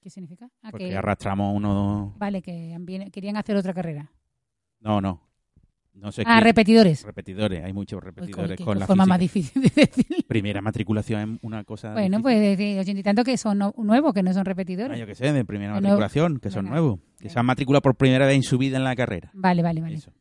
[0.02, 0.49] ¿Qué significa?
[0.64, 2.16] Ah, porque que- arrastramos uno...
[2.18, 2.76] Vale, que
[3.12, 4.12] querían hacer otra carrera.
[4.80, 5.22] No, no.
[5.93, 7.04] No sé ah, qué- repetidores.
[7.04, 9.10] Repetidores, hay muchos repetidores con la forma física.
[9.14, 10.26] más difícil de decir.
[10.28, 11.91] Primera matriculación es una cosa...
[11.93, 12.56] Bueno, difícil.
[12.76, 14.95] pues ochenta y tanto que son no- nuevos, que no son repetidores.
[14.95, 15.99] Ah, yo qué sé, de primera De nuevo.
[15.99, 16.78] matriculación, que son Venga.
[16.78, 17.34] nuevos, que Venga.
[17.34, 19.30] se han matriculado por primera vez en su vida en la carrera.
[19.34, 19.95] Vale, vale, vale.
[19.95, 20.12] Eso.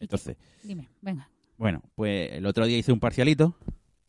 [0.00, 3.56] Entonces, Dime, venga, bueno, pues el otro día hice un parcialito.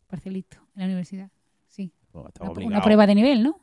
[0.08, 1.30] parcelito, en la universidad.
[1.68, 1.92] Sí.
[2.10, 2.26] Pues,
[2.64, 3.60] una prueba de nivel, ¿no?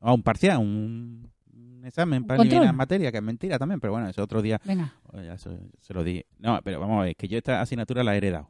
[0.00, 2.56] Ah, un parcial, un, un examen para control.
[2.58, 4.92] eliminar materia, que es mentira también, pero bueno, ese otro día Venga.
[5.24, 6.24] ya se, se lo di.
[6.38, 8.48] No, pero vamos a ver, que yo esta asignatura la he heredado.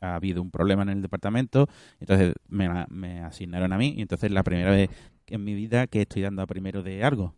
[0.00, 1.68] Ha habido un problema en el departamento,
[2.00, 4.90] entonces me, la- me asignaron a mí, y entonces la primera vez
[5.26, 7.34] en mi vida que estoy dando a primero de algo.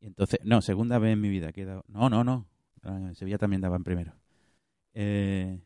[0.00, 1.84] Y entonces, no, segunda vez en mi vida que he dado.
[1.88, 2.46] No, no, no.
[2.84, 4.14] En Sevilla también daba en primero.
[4.94, 5.58] Eh,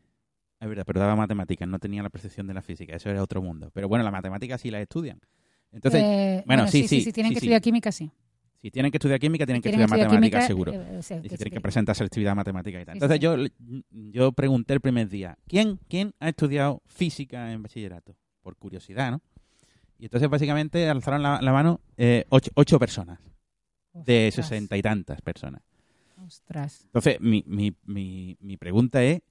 [0.59, 3.41] es verdad, pero daba matemáticas, no tenía la percepción de la física, eso era otro
[3.41, 3.69] mundo.
[3.73, 5.19] Pero bueno, las matemáticas sí las estudian.
[5.73, 8.11] Entonces, Eh, bueno, sí, sí, sí, tienen sí, que estudiar química, sí.
[8.61, 10.71] Si tienen que estudiar química, tienen que estudiar matemáticas, seguro.
[10.71, 12.95] eh, o sea, y que tienen que presentar selectividad matemática y tal.
[12.95, 13.35] Entonces yo
[13.89, 18.15] yo pregunté el primer día, ¿quién, ¿quién ha estudiado física en bachillerato?
[18.41, 19.21] Por curiosidad, ¿no?
[19.99, 23.19] Y entonces básicamente alzaron la, la mano eh, ocho, ocho personas
[23.93, 25.61] de Ostras, sesenta y tantas personas.
[26.25, 26.83] Ostras.
[26.85, 29.21] Entonces mi, mi, mi, mi pregunta es,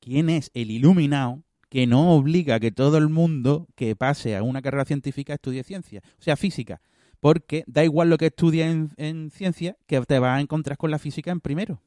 [0.00, 4.42] ¿quién es el iluminado que no obliga a que todo el mundo que pase a
[4.42, 6.02] una carrera científica estudie ciencia?
[6.18, 6.80] O sea, física.
[7.20, 10.90] Porque da igual lo que estudies en, en ciencia, que te vas a encontrar con
[10.90, 11.82] la física en primero.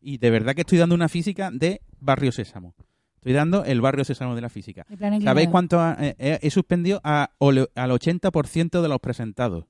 [0.00, 2.74] Y de verdad que estoy dando una física de Barrio Sésamo.
[3.16, 4.84] Estoy dando el Barrio Sésamo de la física.
[5.24, 9.66] ¿Sabéis cuánto ha- eh, eh, he suspendido a, ole- al 80% de los presentados?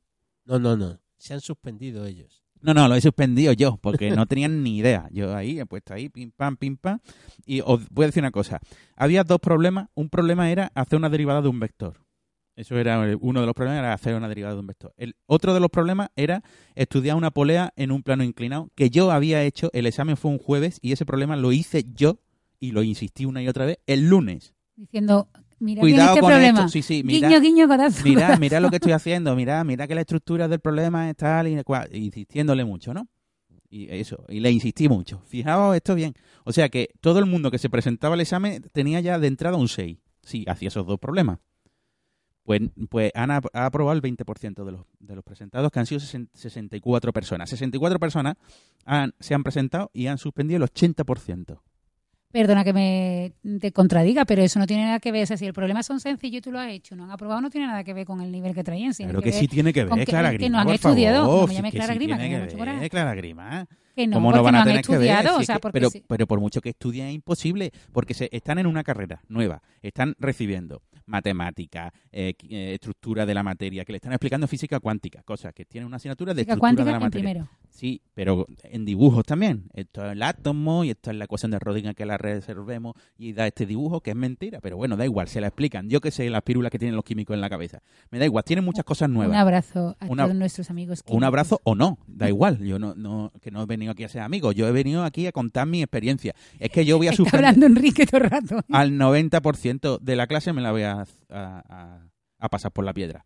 [0.46, 0.98] No, no, no.
[1.18, 2.41] Se han suspendido ellos.
[2.62, 5.08] No, no, lo he suspendido yo, porque no tenían ni idea.
[5.12, 7.00] Yo ahí he puesto ahí, pim pam, pim pam.
[7.44, 8.60] Y os voy a decir una cosa.
[8.96, 9.88] Había dos problemas.
[9.94, 12.00] Un problema era hacer una derivada de un vector.
[12.54, 14.92] Eso era el- uno de los problemas, era hacer una derivada de un vector.
[14.98, 16.44] El otro de los problemas era
[16.74, 20.38] estudiar una polea en un plano inclinado, que yo había hecho, el examen fue un
[20.38, 22.18] jueves, y ese problema lo hice yo,
[22.60, 24.54] y lo insistí una y otra vez, el lunes.
[24.76, 25.28] Diciendo,
[25.62, 26.58] mira, Cuidado este con problema.
[26.60, 26.68] esto.
[26.70, 28.02] Sí, sí, mira, guiño, guiño, corazón.
[28.04, 28.40] mira, corazón.
[28.40, 31.62] mira lo que estoy haciendo, mira, mira que la estructura del problema es tal y
[31.64, 33.08] cual, insistiéndole mucho, ¿no?
[33.70, 35.22] Y eso, y le insistí mucho.
[35.26, 36.12] Fijaos esto bien.
[36.44, 39.56] O sea que todo el mundo que se presentaba al examen tenía ya de entrada
[39.56, 39.96] un 6.
[40.22, 41.38] Sí, hacía esos dos problemas.
[42.44, 42.60] Pues,
[42.90, 46.00] pues han ap- ha aprobado el 20% de los, de los presentados, que han sido
[46.00, 47.48] 60 64 personas.
[47.48, 48.34] 64 personas
[48.84, 51.60] han- se han presentado y han suspendido el 80%.
[52.32, 55.22] Perdona que me te contradiga, pero eso no tiene nada que ver.
[55.24, 57.40] O sea, si el problema son sencillos y tú lo has hecho, no han aprobado,
[57.42, 58.92] no tiene nada que ver con el nivel que traían.
[58.94, 61.26] Claro que sí tiene que ver, que- Clara que no han por estudiado.
[61.26, 61.42] favor.
[61.48, 62.90] Me Sí llames que Clara sí Grima, que tiene mucho ver, coraje.
[62.90, 63.66] Clara Grima.
[63.94, 65.26] Que no, ¿Cómo no van a no tener que ver?
[65.28, 66.02] o sea, que- pero, sí.
[66.08, 70.14] pero por mucho que estudien es imposible, porque se, están en una carrera nueva, están
[70.18, 75.52] recibiendo matemática, eh, eh, estructura de la materia, que le están explicando física cuántica, cosas
[75.52, 77.30] que tienen una asignatura de Física estructura cuántica de la en materia.
[77.30, 77.48] primero.
[77.74, 79.64] Sí, pero en dibujos también.
[79.72, 83.32] Esto es el átomo y esto es la ecuación de Rodinger que la reservemos y
[83.32, 85.88] da este dibujo que es mentira, pero bueno, da igual, se la explican.
[85.88, 87.80] Yo que sé las pírulas que tienen los químicos en la cabeza.
[88.10, 89.38] Me da igual, tienen muchas cosas Un nuevas.
[89.38, 91.02] abrazo a Una- todos nuestros amigos.
[91.08, 92.58] Un abrazo o no, da igual.
[92.58, 95.26] Yo no, no, que no he venido aquí a ser amigo, yo he venido aquí
[95.26, 96.34] a contar mi experiencia.
[96.58, 98.60] Es que yo voy a suspender hablando Enrique todo el rato.
[98.70, 102.06] al 90% de la clase me la voy a, a- a-
[102.38, 103.24] a pasar por la piedra.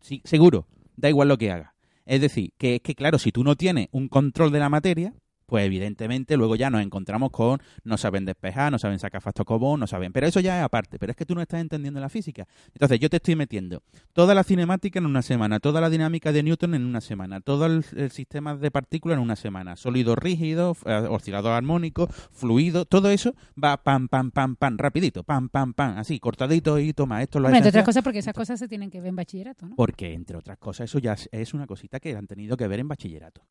[0.00, 0.66] Sí, seguro,
[0.96, 1.72] da igual lo que haga.
[2.06, 5.12] Es decir, que es que claro, si tú no tienes un control de la materia,
[5.46, 9.80] pues evidentemente luego ya nos encontramos con no saben despejar, no saben sacar factor común,
[9.80, 10.12] no saben.
[10.12, 12.46] Pero eso ya es aparte, pero es que tú no estás entendiendo la física.
[12.72, 13.82] Entonces yo te estoy metiendo
[14.12, 17.66] toda la cinemática en una semana, toda la dinámica de Newton en una semana, todo
[17.66, 23.10] el, el sistema de partículas en una semana, sólido rígido, eh, oscilador armónico, fluido, todo
[23.10, 27.40] eso va pam, pam, pam, pam, rapidito, pam, pam, pam, así, cortadito y toma, esto
[27.40, 29.76] lo entre otras cosas, porque esas cosas se tienen que ver en bachillerato, ¿no?
[29.76, 32.88] Porque, entre otras cosas, eso ya es una cosita que han tenido que ver en
[32.88, 33.42] bachillerato.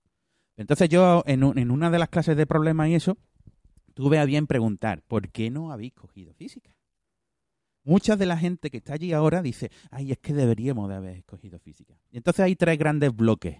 [0.57, 3.17] Entonces yo, en, un- en una de las clases de problemas y eso,
[3.93, 6.73] tuve a bien preguntar, ¿por qué no habéis cogido física?
[7.83, 11.17] Mucha de la gente que está allí ahora dice, ay, es que deberíamos de haber
[11.17, 11.95] escogido física.
[12.11, 13.59] Y entonces hay tres grandes bloques.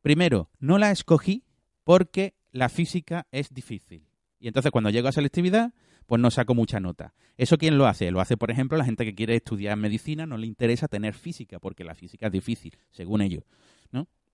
[0.00, 1.44] Primero, no la escogí
[1.82, 4.06] porque la física es difícil.
[4.38, 5.72] Y entonces cuando llego a selectividad,
[6.06, 7.14] pues no saco mucha nota.
[7.36, 8.10] ¿Eso quién lo hace?
[8.12, 11.58] Lo hace, por ejemplo, la gente que quiere estudiar medicina, no le interesa tener física,
[11.58, 13.42] porque la física es difícil, según ellos.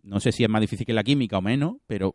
[0.05, 0.21] ¿No?
[0.21, 2.15] sé si es más difícil que la química o menos, pero...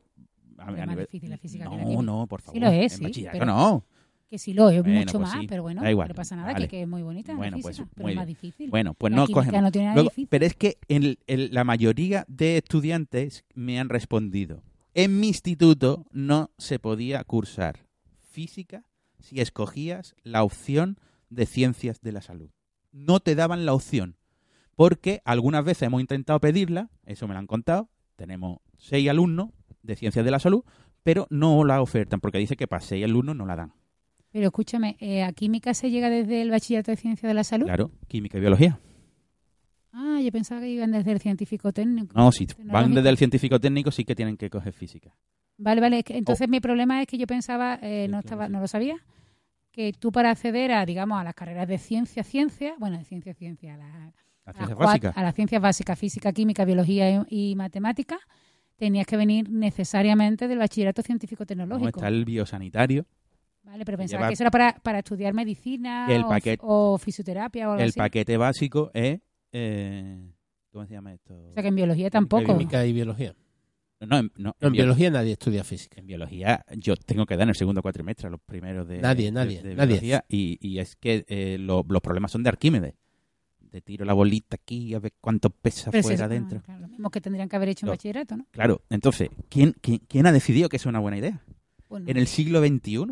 [0.57, 2.01] a- Es a más nivel- difícil la física que no, la química.
[2.03, 2.53] no, por favor.
[2.55, 3.85] Sí lo es, en sí, pero- no.
[4.27, 6.53] Que sí lo es Bueno, mucho pues más, sí, pero bueno, igual, no pasa nada,
[6.53, 6.65] vale.
[6.65, 8.69] que, que es muy bonita Bueno, la pues, física, pero muy es más difícil.
[8.69, 9.61] Bueno, pues La no cogemos.
[9.63, 10.27] no tiene nada Luego- difícil.
[10.29, 14.61] pero es que en el- la mayoría de estudiantes me han respondido.
[14.93, 17.87] En mi instituto no se podía cursar
[18.21, 18.83] física
[19.17, 20.99] si escogías la opción
[21.31, 22.51] de ciencias de la salud.
[22.91, 24.15] No te daban la opción.
[24.79, 29.49] Porque algunas veces hemos intentado pedirla, eso me lo han contado, tenemos seis alumnos
[29.83, 30.63] de ciencias de la salud,
[31.03, 33.73] pero no la ofertan porque dice que para seis alumnos no la dan.
[34.31, 37.65] Pero escúchame, eh, ¿a química se llega desde el bachillerato de ciencia de la salud?
[37.65, 38.79] Claro, química y biología.
[39.91, 42.17] Ah, yo pensaba que iban desde el científico técnico.
[42.17, 45.13] No, si van desde el científico técnico sí que tienen que coger física.
[45.57, 46.03] Vale, vale.
[46.05, 48.95] que entonces mi problema es que yo pensaba, eh, no, estaba, no lo sabía,
[49.73, 53.33] que tú para acceder a, digamos, a las carreras de ciencia, ciencia, bueno, de ciencia,
[53.33, 54.13] ciencia, a,
[54.45, 55.09] la- a las cuat- básica.
[55.15, 58.19] a las ciencias básicas, física, química, biología y, y matemática,
[58.77, 61.87] tenías que venir necesariamente del bachillerato No, científico-tecnológico.
[61.99, 63.05] está el biosanitario,
[63.63, 67.67] Vale, pero pensaba que eso era para, para estudiar medicina El o, paquete- o fisioterapia
[67.67, 67.97] o algo el así.
[67.99, 69.19] paquete básico es...
[69.51, 70.31] eh,
[70.71, 71.33] ¿Cómo se llama esto?
[71.49, 72.45] O sea que en biología tampoco.
[72.45, 73.35] Química y biología.
[73.99, 75.99] No, en, no, No, en en bio- biología nadie estudia física.
[75.99, 79.25] en biología yo tengo que dar en el segundo cuatrimestre a los primeros de, Nadie,
[79.25, 79.87] de- nadie, de nadie.
[79.99, 82.93] biología y, y es que eh, lo- los problemas son de Arquímedes.
[83.69, 86.61] Te tiro la bolita aquí a ver cuánto pesa Pero fuera eso, dentro.
[86.61, 87.91] claro, lo mismo que tendrían que haber hecho en No.
[87.93, 88.45] bachillerato, ¿no?
[88.51, 91.41] Claro, entonces, ¿quién, quién, quién ha decidido que es una buena idea?
[91.87, 93.05] Bueno, En el siglo XXI.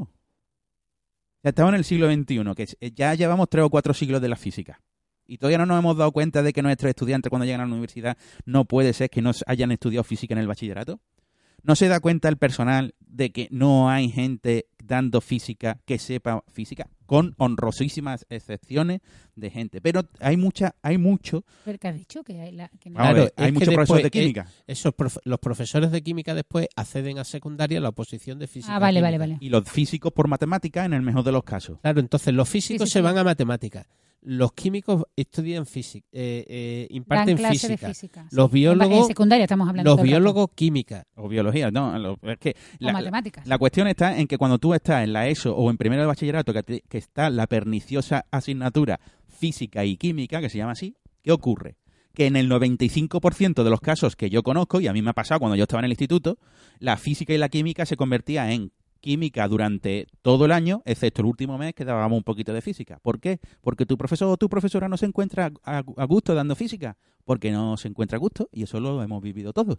[1.43, 4.29] Ya estamos en el siglo XXI, que eh, ya llevamos tres o cuatro siglos de
[4.29, 4.81] la física.
[5.25, 7.71] Y todavía no nos hemos dado cuenta de que nuestros estudiantes cuando llegan a la
[7.71, 10.99] universidad no puede ser que no hayan estudiado física en el bachillerato.
[11.63, 16.43] ¿No se da cuenta el personal de que no hay gente dando física que sepa
[16.51, 16.87] física?
[17.05, 19.01] Con honrosísimas excepciones
[19.35, 19.79] de gente.
[19.81, 21.43] Pero hay mucha, hay mucho.
[21.63, 22.23] pero ¿qué has dicho?
[22.23, 24.47] Que hay, la, que no- Claro, hay que muchos profesores de química.
[24.65, 28.75] Esos profe- los profesores de química después acceden a secundaria a la oposición de física.
[28.75, 29.37] Ah, vale, vale, vale.
[29.39, 31.79] Y los físicos por matemática en el mejor de los casos.
[31.81, 33.03] Claro, entonces los físicos sí, se sí.
[33.03, 33.87] van a matemáticas,
[34.21, 38.27] los químicos estudian física, eh, eh, Dan imparten clase física, de física.
[38.31, 39.91] los biólogos- En secundaria estamos hablando.
[39.95, 41.05] los biólogos química.
[41.15, 41.97] O biología, no.
[41.97, 43.47] lo- es que O la- matemáticas.
[43.47, 46.07] La cuestión está en que cuando tú estás en la ESO o en primero de
[46.07, 50.95] bachillerato, que, te- que está la perniciosa asignatura física y química, que se llama así,
[51.21, 51.77] ¿qué ocurre?
[52.13, 55.13] Que en el 95% de los casos que yo conozco, y a mí me ha
[55.13, 56.37] pasado cuando yo estaba en el instituto,
[56.79, 61.27] la física y la química se convertía en química durante todo el año, excepto el
[61.27, 62.99] último mes que dábamos un poquito de física.
[63.01, 63.39] ¿Por qué?
[63.61, 67.77] Porque tu profesor o tu profesora no se encuentra a, gusto dando física, porque no
[67.77, 69.77] se encuentra a gusto, y eso lo hemos vivido todos.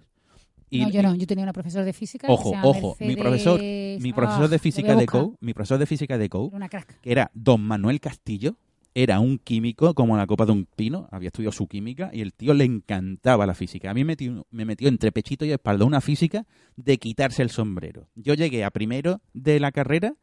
[0.70, 1.14] Y- no, yo no.
[1.14, 2.26] Yo tenía una profesora de física.
[2.26, 5.06] que Ojo, ojo, mi profesor, mi profesor Ah, de lo física de.
[5.06, 6.52] COU, mi profesor de física de COU,
[7.00, 8.56] que era don Manuel Castillo,
[9.02, 12.32] era un químico como la copa de un pino, había estudiado su química y el
[12.34, 13.90] tío le encantaba la física.
[13.90, 17.50] A mí me metió, me metió entre pechito y espalda una física de quitarse el
[17.50, 18.08] sombrero.
[18.16, 20.14] Yo llegué a primero de la carrera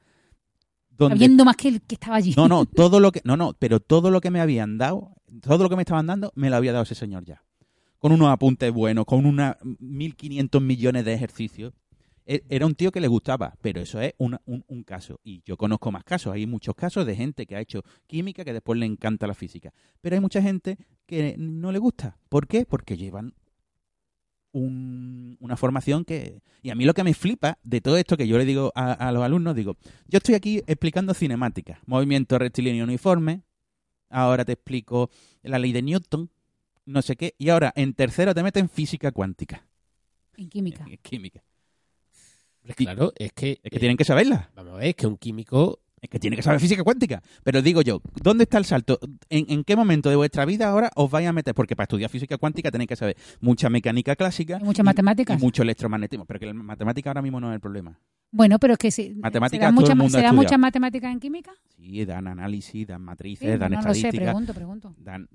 [0.90, 2.34] donde Sabiendo más que el que estaba allí.
[2.36, 5.64] no, no, todo lo que no, no, pero todo lo que me habían dado, todo
[5.64, 7.44] lo que me estaban dando me lo había dado ese señor ya.
[8.00, 11.74] Con unos apuntes buenos, con una 1500 millones de ejercicios.
[12.26, 15.20] E- Era un tío que le gustaba, pero eso es un, un caso.
[15.24, 16.34] Y yo conozco más casos.
[16.34, 19.74] Hay muchos casos de gente que ha hecho química que después le encanta la física.
[20.02, 22.18] Pero hay mucha gente que no le gusta.
[22.30, 22.66] ¿Por qué?
[22.66, 23.34] Porque llevan
[24.52, 26.42] un- una formación que...
[26.62, 28.94] Y a mí lo que me flipa de todo esto que yo le digo a,
[28.94, 29.76] a los alumnos, digo,
[30.08, 33.44] yo estoy aquí explicando cinemática, movimiento rectilíneo uniforme,
[34.10, 35.10] ahora te explico
[35.44, 36.30] la ley de Newton,
[36.86, 39.68] no sé qué, y ahora en tercero te meten física cuántica,
[40.38, 40.86] En química.
[40.90, 41.44] en química.
[42.76, 45.18] Claro, es que, Es que eh, tienen que saberla, vamos a ver, es que un
[45.18, 47.22] químico es que tiene que saber física cuántica.
[47.44, 49.00] Pero digo yo, ¿dónde está el salto?
[49.30, 51.56] ¿En, en qué momento de vuestra vida ahora os vais a meter?
[51.56, 55.40] Porque para estudiar física cuántica tenéis que saber mucha mecánica clásica matemáticas.
[55.40, 58.00] y mucho electromagnetismo, pero que la matemática ahora mismo no es el problema.
[58.36, 59.14] Bueno, pero es que sí.
[59.16, 60.36] Matemáticas ¿será todo mucha, el mundo ha ¿será estudiado.
[60.44, 61.54] mucha matemática en química?
[61.78, 64.96] Sí, dan análisis, dan matrices, Sí, dan no lo sé, estadística, pregunto, pregunto.
[65.00, 65.30] dan,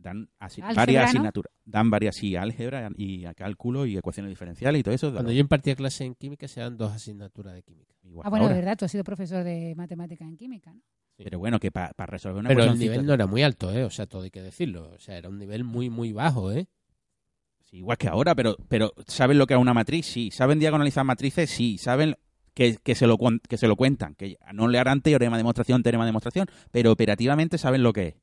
[0.77, 1.09] varias ¿no?
[1.09, 1.53] asignaturas.
[1.65, 5.13] Dan varias, sí, álgebra y a cálculo y ecuaciones diferenciales y todo eso.
[5.15, 7.95] Cuando yo impartía clases en química se dan dos asignaturas de química.
[8.03, 10.83] Igual Ah, bueno, de verdad, tú has sido profesor de matemática en química, ¿no?
[11.17, 13.85] Pero bueno, que para resolver una Pero el nivel no era muy alto, ¿eh?
[13.85, 14.91] O sea, todo hay que decirlo.
[14.95, 16.67] O sea, era un nivel muy, muy bajo, ¿eh?
[17.63, 20.05] Sí, igual que ahora, pero, pero ¿saben lo que es una matriz?
[20.07, 20.31] Sí.
[20.31, 21.49] ¿Saben diagonalizar matrices?
[21.51, 21.79] Sí.
[21.79, 22.15] ¿Saben
[22.61, 23.17] que, que, se, lo,
[23.49, 24.15] que se lo cuentan?
[24.17, 28.15] Que no le harán teorema, demostración, teorema, demostración, pero operativamente saben lo que es.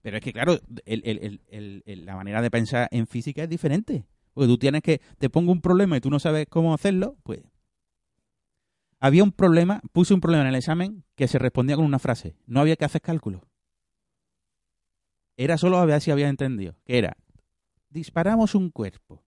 [0.00, 1.02] Pero es que, claro, el-
[1.50, 4.06] el- el- la manera de pensar en física es diferente.
[4.32, 7.40] Porque tú tienes que, te pongo un problema y tú no sabes cómo hacerlo, pues...
[9.00, 12.36] Había un problema, puse un problema en el examen que se respondía con una frase.
[12.46, 13.42] No había que hacer cálculos.
[15.36, 16.74] Era solo a ver si había entendido.
[16.86, 17.18] Que era,
[17.90, 19.22] disparamos un cuerpo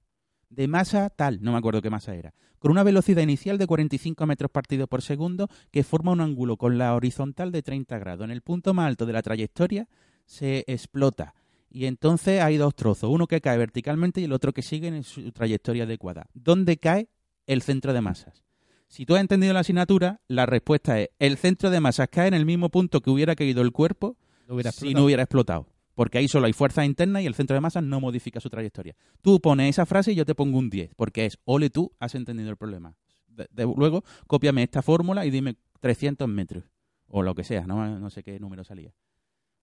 [0.51, 4.27] de masa tal, no me acuerdo qué masa era, con una velocidad inicial de 45
[4.27, 8.25] metros partido por segundo que forma un ángulo con la horizontal de 30 grados.
[8.25, 9.87] En el punto más alto de la trayectoria
[10.25, 11.33] se explota.
[11.69, 15.03] Y entonces hay dos trozos, uno que cae verticalmente y el otro que sigue en
[15.03, 16.27] su trayectoria adecuada.
[16.33, 17.07] ¿Dónde cae
[17.47, 18.43] el centro de masas?
[18.89, 22.33] Si tú has entendido la asignatura, la respuesta es el centro de masas cae en
[22.33, 24.17] el mismo punto que hubiera caído el cuerpo
[24.49, 25.70] No hubiera si no hubiera explotado.
[25.95, 28.95] Porque ahí solo hay fuerza interna y el centro de masas no modifica su trayectoria.
[29.21, 32.15] Tú pones esa frase y yo te pongo un 10, porque es, ole tú, has
[32.15, 32.95] entendido el problema.
[33.27, 36.63] De- de- luego, cópiame esta fórmula y dime 300 metros,
[37.07, 38.93] o lo que sea, no, no sé qué número salía.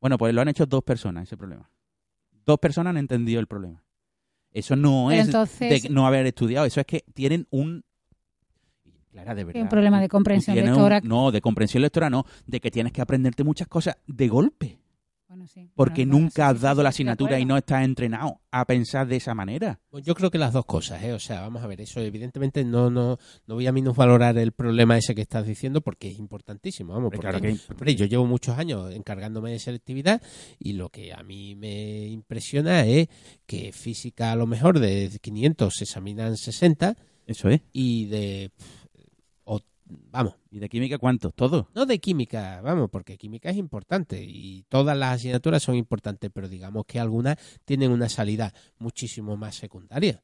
[0.01, 1.71] Bueno, pues lo han hecho dos personas, ese problema.
[2.45, 3.83] Dos personas han entendido el problema.
[4.53, 7.85] Eso no Pero es entonces- de no haber estudiado, eso es que tienen un...
[9.11, 9.63] Clara, de verdad.
[9.63, 11.01] un problema de comprensión un- lectora.
[11.03, 14.79] No, de comprensión lectora no, de que tienes que aprenderte muchas cosas de golpe.
[15.29, 15.69] Bueno, sí.
[15.75, 18.65] Porque Bueno, bueno, nunca sí, has dado sí, la asignatura y no estás entrenado a
[18.65, 19.79] pensar de esa manera.
[19.91, 21.13] Pues yo creo que las dos cosas, ¿eh?
[21.13, 24.97] O sea, vamos a ver, eso evidentemente no, no, no voy a minusvalorar el problema
[24.97, 28.57] ese que estás diciendo porque es importantísimo, vamos, porque, Claro que- hombre, yo llevo muchos
[28.57, 30.23] años encargándome de selectividad
[30.59, 33.09] y lo que a mí me impresiona es
[33.45, 37.61] que física a lo mejor de 500 se examinan 60 Eso es.
[37.75, 38.51] y de
[39.89, 41.35] vamos, ¿Y de química cuántos?
[41.35, 41.67] ¿Todos?
[41.75, 46.49] no de química, vamos, porque química es importante y todas las asignaturas son importantes, pero
[46.49, 50.23] digamos que algunas tienen una salida muchísimo más secundaria.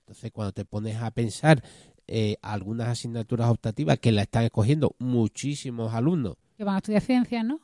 [0.00, 1.62] Entonces, cuando te pones a pensar
[2.06, 7.44] eh, algunas asignaturas optativas que la están escogiendo muchísimos alumnos, Que van a estudiar ciencias,
[7.44, 7.60] ¿no?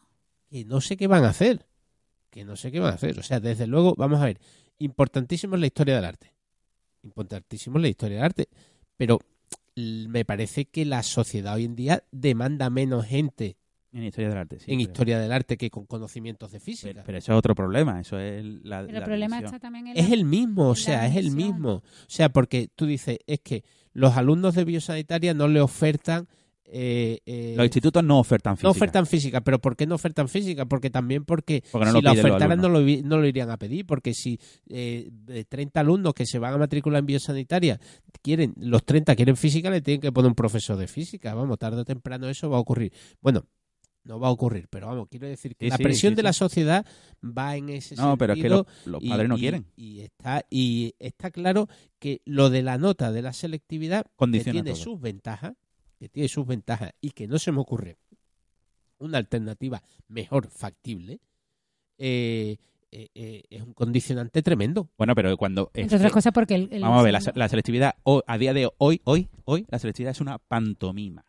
[0.48, 1.66] que no sé qué van a hacer,
[2.30, 3.18] que no sé qué van a hacer.
[3.18, 4.38] O sea, desde luego, vamos a ver,
[4.78, 6.32] importantísimo es la historia del arte,
[7.02, 8.48] importantísimo es la historia del arte,
[8.96, 9.18] pero
[9.76, 13.56] me parece que la sociedad hoy en día demanda menos gente
[13.92, 14.72] En historia del arte, sí.
[14.72, 16.92] en pero- historia del arte que con conocimientos de física.
[16.92, 19.88] Pero, pero eso es otro problema, eso es la, Pero la el problema está también
[19.88, 21.70] en es la- el mismo, o sea, es el mismo.
[21.74, 26.26] O sea, porque tú dices, es que los alumnos de biosanitaria no le ofertan...
[26.68, 28.66] eh, eh, Los institutos no ofertan física.
[28.66, 30.66] no ofertan física, pero ¿por qué no ofertan física?
[30.66, 33.86] Porque también porque, Porque no si la ofertaran no lo, no lo irían a pedir,
[33.86, 34.38] porque si
[34.68, 37.80] eh, de 30 alumnos que se van a matricular en biosanitaria
[38.22, 41.80] quieren, los 30 quieren física, le tienen que poner un profesor de física, vamos, tarde
[41.80, 42.92] o temprano eso va a ocurrir.
[43.20, 43.44] Bueno,
[44.04, 46.32] no va a ocurrir, pero vamos, quiero decir que Sí, la presión sí, de la
[46.32, 46.86] sociedad
[47.24, 49.66] va en ese No, pero es que sentido los, y- padres no quieren.
[49.76, 54.70] Y está, y está claro que lo de la nota de la selectividad que tiene
[54.70, 54.76] todo.
[54.76, 55.54] sus ventajas,
[55.98, 57.98] que tiene sus ventajas y que no se me ocurre
[58.98, 61.20] una alternativa mejor factible,
[61.98, 62.56] eh,
[62.90, 64.88] eh, eh, es un condicionante tremendo.
[64.96, 65.70] Bueno, pero cuando...
[65.74, 69.00] Entre otras cosas porque el, el vamos a ver, la, selectividad a día de hoy,
[69.04, 71.24] hoy, hoy, la selectividad es una pantomima.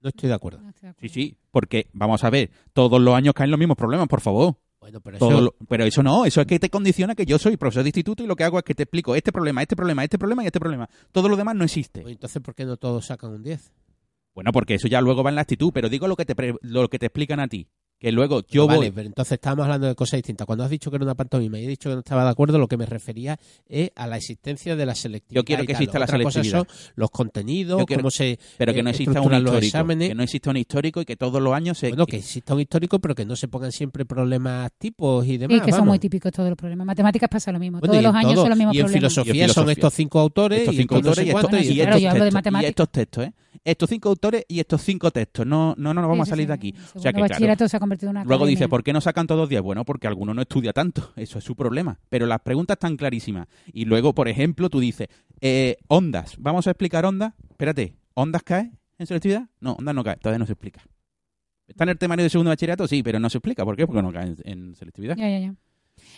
[0.00, 0.60] No estoy de acuerdo.
[0.60, 3.76] No estoy de Sí, sí, porque vamos a ver, todos los años caen los mismos
[3.76, 4.56] problemas, por favor.
[4.90, 7.38] Bueno, pero Todo eso, lo- pero eso no, eso es que te condiciona que yo
[7.38, 9.76] soy profesor de instituto y lo que hago es que te explico este problema, este
[9.76, 10.88] problema, este problema y este problema.
[11.12, 12.02] Todo lo demás no existe.
[12.02, 13.72] pues entonces, ¿por qué no todos sacan un 10?
[14.34, 16.88] Bueno, porque eso ya luego va en la actitud, pero digo lo que te, lo
[16.88, 17.68] que te explican a ti.
[18.00, 18.90] Que luego yo vale, voy...
[18.92, 20.46] pero entonces estábamos hablando de cosas distintas.
[20.46, 22.56] Cuando has dicho que era una pantomima y he dicho que no estaba de acuerdo,
[22.58, 23.38] lo que me refería
[23.68, 25.38] es a la existencia de la selectividad.
[25.40, 26.66] Yo quiero y que exista la Otra cosa selectividad.
[26.66, 29.56] son los contenidos, quiero- cómo se Pero que eh, no exista un histórico.
[29.58, 30.08] exámenes.
[30.08, 31.88] Que no exista un histórico y que todos los años se...
[31.90, 35.58] Bueno, que exista un histórico, pero que no se pongan siempre problemas tipos y demás.
[35.58, 36.84] Sí, que son muy típicos todos los problemas.
[36.84, 37.80] En matemáticas pasa lo mismo.
[37.80, 38.42] Bueno, todos y los años todo.
[38.44, 39.12] son los mismos Y en problemas.
[39.12, 39.72] filosofía, Y en son filosofía.
[39.72, 42.28] estos cinco autores estos y cinco no autores sé y estos, y y estos textos,
[42.28, 42.70] y matemáticas.
[42.70, 43.32] estos textos, ¿eh?
[43.62, 45.44] Estos cinco autores y estos cinco textos.
[45.46, 46.74] No, no, no nos vamos Sí, a salir sí, de aquí.
[46.94, 47.34] O sea que, claro,
[47.90, 48.68] convertido en una Luego dice.
[48.68, 49.60] ¿por qué no sacan todos 10?
[49.62, 51.12] Bueno, porque alguno no estudia tanto.
[51.16, 51.98] Eso es su problema.
[52.08, 53.48] Pero las preguntas están clarísimas.
[53.72, 55.08] Y luego, por ejemplo, tú dices,
[55.40, 56.36] eh, ondas.
[56.38, 57.34] Vamos a explicar ondas.
[57.50, 59.48] Espérate, ¿ondas cae en selectividad?
[59.60, 60.16] No, ondas no cae.
[60.16, 60.80] Todavía no se explica.
[61.68, 62.88] ¿Está en el temario de segundo bachillerato?
[62.88, 63.64] Sí, pero no se explica.
[63.64, 63.86] ¿Por qué?
[63.86, 65.16] Porque no cae en, en selectividad.
[65.16, 65.54] Ya, ya, ya.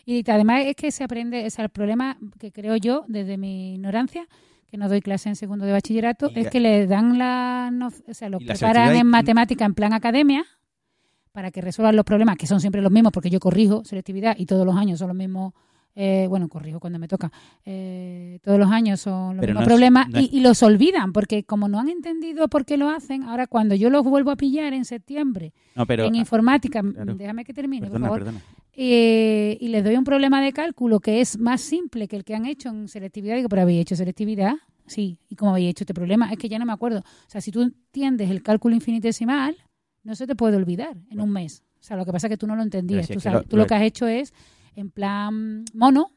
[0.06, 3.74] Y además es que se aprende, o sea, el problema que creo yo, desde mi
[3.74, 4.26] ignorancia,
[4.66, 7.88] que no doy clase en segundo de bachillerato, Y es que le dan la, no-
[8.08, 10.46] o sea, los preparan en matemática en plan academia
[11.32, 14.46] para que resuelvan los problemas, que son siempre los mismos, porque yo corrijo selectividad y
[14.46, 15.54] todos los años son los mismos,
[15.94, 17.32] eh, bueno, corrijo cuando me toca,
[17.64, 20.40] eh, todos los años son los Pero mismos no es- problemas no es- y, y
[20.40, 24.04] los olvidan, porque como no han entendido por qué lo hacen, ahora cuando yo los
[24.04, 26.04] vuelvo a pillar en septiembre No, pero...
[26.04, 27.14] en informática, claro.
[27.14, 28.34] déjame que termine, Perdona, por favor,
[28.74, 32.34] eh, y les doy un problema de cálculo que es más simple que el que
[32.34, 34.54] han hecho en selectividad, digo, pero habéis hecho selectividad,
[34.86, 36.30] sí, ¿y cómo habéis hecho este problema?
[36.32, 37.00] Es que ya no me acuerdo.
[37.00, 39.56] O sea, si tú entiendes el cálculo infinitesimal,
[40.04, 41.62] no se te puede olvidar en un mes.
[41.80, 43.06] O sea, lo que pasa es que tú no lo entendías.
[43.06, 44.32] si Tú, sabes- lo- tú lo lo- que has hecho es,
[44.76, 46.10] en plan mono,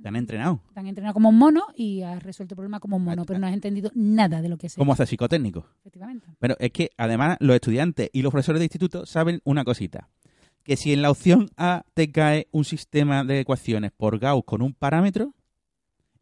[0.00, 0.60] Te han entrenado.
[0.74, 3.38] te han entrenado como un mono y has resuelto el problema como un mono, pero
[3.38, 4.74] no has entendido nada de lo que es.
[4.74, 5.66] ¿Cómo hace psicotécnico?
[5.80, 6.26] Efectivamente.
[6.38, 10.08] Pero es que además los estudiantes y los profesores de instituto saben una cosita.
[10.64, 14.62] Que si en la opción A te cae un sistema de ecuaciones por Gauss con
[14.62, 15.34] un parámetro,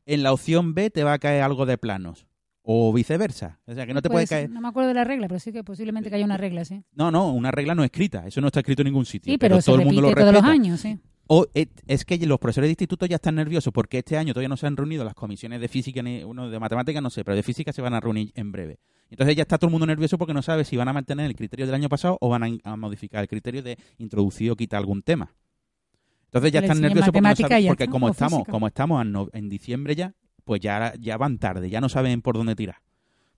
[0.06, 2.26] en la opción B te va a caer algo de planos.
[2.62, 3.58] O viceversa.
[3.66, 4.50] O sea, que no te puede Pues, caer...
[4.50, 6.82] No me acuerdo de la regla, pero sí que posiblemente que haya una regla, sí.
[6.92, 8.26] No, no, una regla no escrita.
[8.26, 9.32] Eso no está escrito en ningún sitio.
[9.32, 10.98] Sí, pero, todo se el repite mundo lo todos los años, sí.
[11.32, 14.48] O es, es que los profesores de instituto ya están nerviosos porque este año todavía
[14.48, 17.36] no se han reunido las comisiones de física ni uno de matemáticas, no sé, pero
[17.36, 18.80] de física se van a reunir en breve.
[19.10, 21.36] Entonces ya está todo el mundo nervioso porque no sabe si van a mantener el
[21.36, 25.02] criterio del año pasado o van a, modificar el criterio de introducir o quitar algún
[25.02, 25.32] tema.
[26.26, 29.48] Entonces ya están nerviosos porque, no saben- porque como estamos, como estamos en, no- en
[29.48, 30.14] diciembre ya,
[30.50, 32.78] pues ya, ya van tarde, ya no saben por dónde tirar.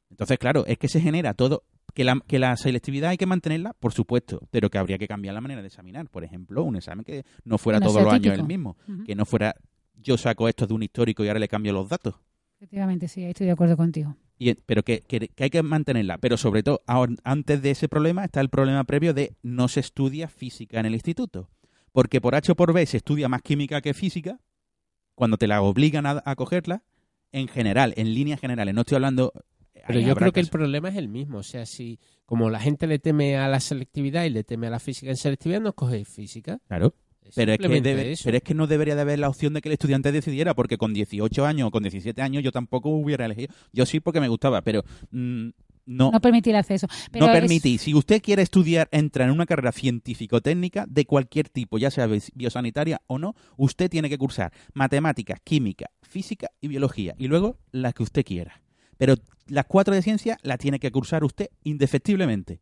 [0.08, 1.62] Entonces, claro, es que se genera todo.
[1.92, 5.34] Que la, que la selectividad hay que mantenerla, por supuesto, pero que habría que cambiar
[5.34, 6.08] la manera de examinar.
[6.08, 8.78] Por ejemplo, un examen que no fuera no todos los años el mismo.
[9.04, 9.54] Que no fuera
[10.02, 12.14] yo saco esto de un histórico y ahora le cambio los datos.
[12.56, 14.16] Efectivamente, sí, ahí estoy de acuerdo contigo.
[14.38, 16.16] Y, pero que, que- que hay que mantenerla.
[16.16, 19.80] Pero sobre todo, ahora- antes de ese problema está el problema previo de no se
[19.80, 21.50] estudia física en el instituto.
[21.92, 24.40] Porque por H o por B se estudia más química que física,
[25.14, 26.84] cuando te la obligan a, a cogerla,
[27.32, 28.74] en general, en líneas generales.
[28.74, 29.32] No estoy hablando...
[29.84, 31.38] Pero yo creo que el problema es el mismo.
[31.38, 34.70] O sea, si como la gente le teme a la selectividad y le teme a
[34.70, 36.60] la física en selectividad, no coge física.
[36.68, 36.94] Claro.
[37.34, 38.22] Pero es, que Simplemente debe- eso.
[38.24, 40.76] pero es que no debería de haber la opción de que el estudiante decidiera, porque
[40.78, 43.52] con 18 años o con 17 años yo tampoco hubiera elegido.
[43.72, 45.48] Yo sí porque me gustaba, pero mm,
[45.84, 46.86] no, no permitir acceso.
[47.10, 47.82] Pero no es- permitís.
[47.82, 53.00] Si usted quiere estudiar, entrar en una carrera científico-técnica de cualquier tipo, ya sea biosanitaria
[53.06, 57.14] o no, usted tiene que cursar matemáticas, química, física y biología.
[57.18, 58.62] Y luego las que usted quiera.
[58.98, 59.14] Pero
[59.48, 62.60] las cuatro de ciencia las tiene que cursar usted indefectiblemente.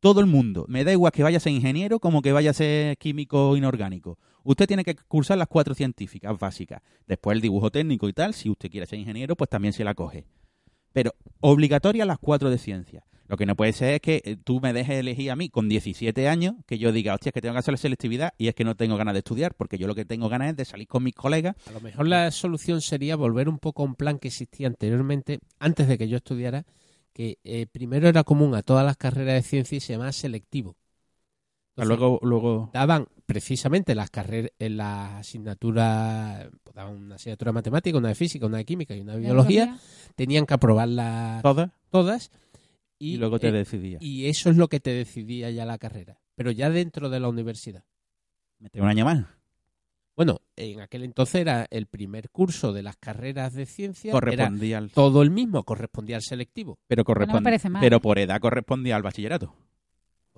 [0.00, 0.64] Todo el mundo.
[0.68, 4.18] Me da igual que vaya a ser ingeniero como que vaya a ser químico inorgánico.
[4.44, 6.80] Usted tiene que cursar las cuatro científicas básicas.
[7.06, 8.34] Después el dibujo técnico y tal.
[8.34, 10.26] Si usted quiere ser ingeniero, pues también se la coge.
[10.92, 13.04] Pero obligatoria las cuatro de ciencia.
[13.28, 15.68] Lo que no puede ser es que eh, tú me dejes elegir a mí con
[15.68, 18.64] 17 años, que yo diga, hostia, que tengo que hacer la selectividad y es que
[18.64, 21.02] no tengo ganas de estudiar, porque yo lo que tengo ganas es de salir con
[21.02, 21.54] mis colegas.
[21.66, 25.40] A lo mejor la solución sería volver un poco a un plan que existía anteriormente,
[25.58, 26.64] antes de que yo estudiara,
[27.12, 30.77] que eh, primero era común a todas las carreras de ciencia y se llamaba selectivo.
[31.78, 32.70] Entonces, Luego, luego.
[32.72, 38.14] daban precisamente las carreras en las asignaturas, pues, daban una asignatura de matemática, una de
[38.16, 39.78] física, una de química y una de biología,
[40.16, 41.70] tenían que aprobarlas Todas.
[41.90, 42.30] todas
[42.98, 44.02] Y, y, luego te eh, decidías.
[44.02, 47.28] y eso es lo que te decidía ya la carrera, pero ya dentro de la
[47.28, 47.84] universidad.
[48.74, 49.24] Un año más.
[50.16, 54.78] Bueno, en aquel entonces era el primer curso de las carreras de ciencia, era Correspondía
[54.78, 54.90] al.
[54.90, 56.80] todo el mismo, correspondía al selectivo.
[56.88, 58.00] Pero, corresponde, parece mal, pero ¿eh?
[58.00, 59.54] por edad correspondía al bachillerato.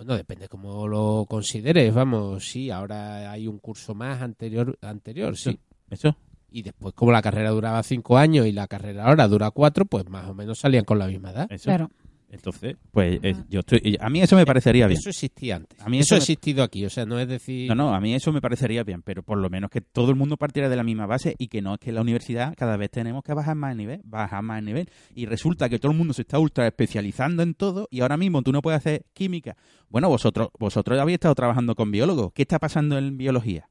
[0.01, 5.61] Bueno, depende cómo lo consideres, vamos, sí, ahora hay un curso más anterior, anterior, sí.
[5.91, 6.17] Eso.
[6.51, 10.09] Y después, como la carrera duraba cinco años y la carrera ahora dura cuatro, pues
[10.09, 11.53] más o menos salían con la misma edad.
[11.53, 11.65] Eso.
[11.65, 11.91] Claro.
[12.33, 13.19] Entonces, pues
[13.49, 14.99] yo estoy, a mí eso me parecería bien.
[15.01, 15.81] Eso existía antes.
[15.81, 17.69] A mí eso eso ha me- existido aquí, o sea, no es decir...
[17.69, 20.17] No, no, a mí eso me parecería bien, pero por lo menos que todo el
[20.17, 22.77] mundo partiera de la misma base y que no es que en la universidad cada
[22.77, 24.89] vez tenemos que bajar más el nivel, bajar más el nivel.
[25.15, 28.43] Y resulta que todo el mundo se está ultra especializando en todo y ahora mismo
[28.43, 29.57] tú no puedes hacer química.
[29.89, 32.33] Bueno, vosotros, vosotros habéis estado trabajando con biólogos.
[32.33, 33.69] ¿Qué está pasando en biología?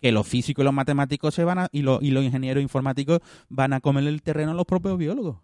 [0.00, 3.18] Que los físicos y los matemáticos se van a, y, los, y los ingenieros informáticos
[3.48, 5.38] van a comer el terreno a los propios biólogos.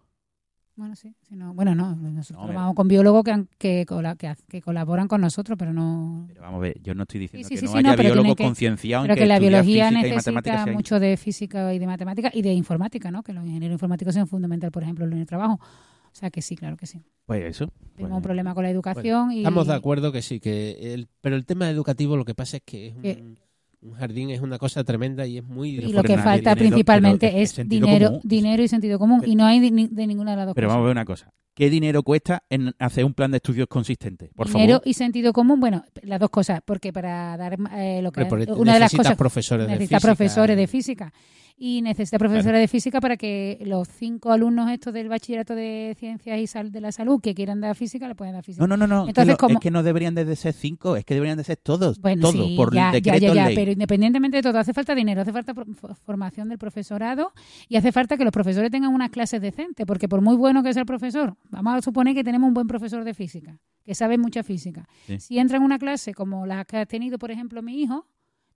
[0.77, 1.15] Bueno, sí.
[1.21, 1.95] si no- bueno, no.
[1.95, 5.71] Nosotros No, trabajamos con biólogos que, han- que, cola- que, que colaboran con nosotros, pero
[5.71, 6.25] no.
[6.27, 8.35] Pero vamos a ver, yo no estoy diciendo Sí, sí, que sí, no haya biólogos
[8.35, 12.41] que- concienciados en Pero que la biología necesita mucho de física y de matemática y
[12.41, 13.23] de informática, ¿no?
[13.23, 15.59] Que los ingenieros informáticos son fundamental, por ejemplo, en el trabajo.
[15.61, 17.01] O sea que sí, claro que sí.
[17.25, 17.67] Pues eso.
[17.95, 19.37] Tenemos pues- un problema con la educación y.
[19.39, 22.63] Estamos de acuerdo que sí, que el, pero el tema educativo lo que pasa es
[22.65, 23.35] que es un, Que-
[23.81, 25.71] un jardín, es una cosa tremenda y es muy...
[25.77, 28.21] Y lo que falta dinero, principalmente es dinero, común.
[28.23, 29.21] dinero y sentido común.
[29.25, 30.75] Y no hay ni- de ninguna de las dos Pero cosas.
[30.75, 31.29] vamos a ver una cosa.
[31.53, 34.29] ¿Qué dinero cuesta en hacer un plan de estudios consistente?
[34.35, 34.87] Por dinero favor.
[34.87, 38.79] y sentido común, bueno, las dos cosas, porque para dar eh, lo que una de
[38.79, 40.07] las necesitas cosas profesores de necesita física.
[40.15, 41.13] profesores de física
[41.57, 46.37] y necesita profesores de física para que los cinco alumnos estos del bachillerato de ciencias
[46.37, 48.67] y sal de la salud que quieran dar física le puedan dar física.
[48.67, 49.07] No, no, no, no.
[49.07, 51.55] Entonces, que lo- Es que no deberían de ser cinco, es que deberían de ser
[51.55, 52.01] todos.
[52.01, 53.55] Bueno, todos, sí, por ya, ya, decreto ya, ya, ley.
[53.55, 55.53] pero independientemente de todo, hace falta dinero, hace falta
[56.03, 57.31] formación del profesorado
[57.67, 60.73] y hace falta que los profesores tengan unas clases decentes, porque por muy bueno que
[60.73, 64.17] sea el profesor, vamos a suponer que tenemos un buen profesor de física, que sabe
[64.17, 64.87] mucha física.
[65.07, 65.19] Sí.
[65.19, 68.07] Si entra en una clase como la que ha tenido, por ejemplo, mi hijo,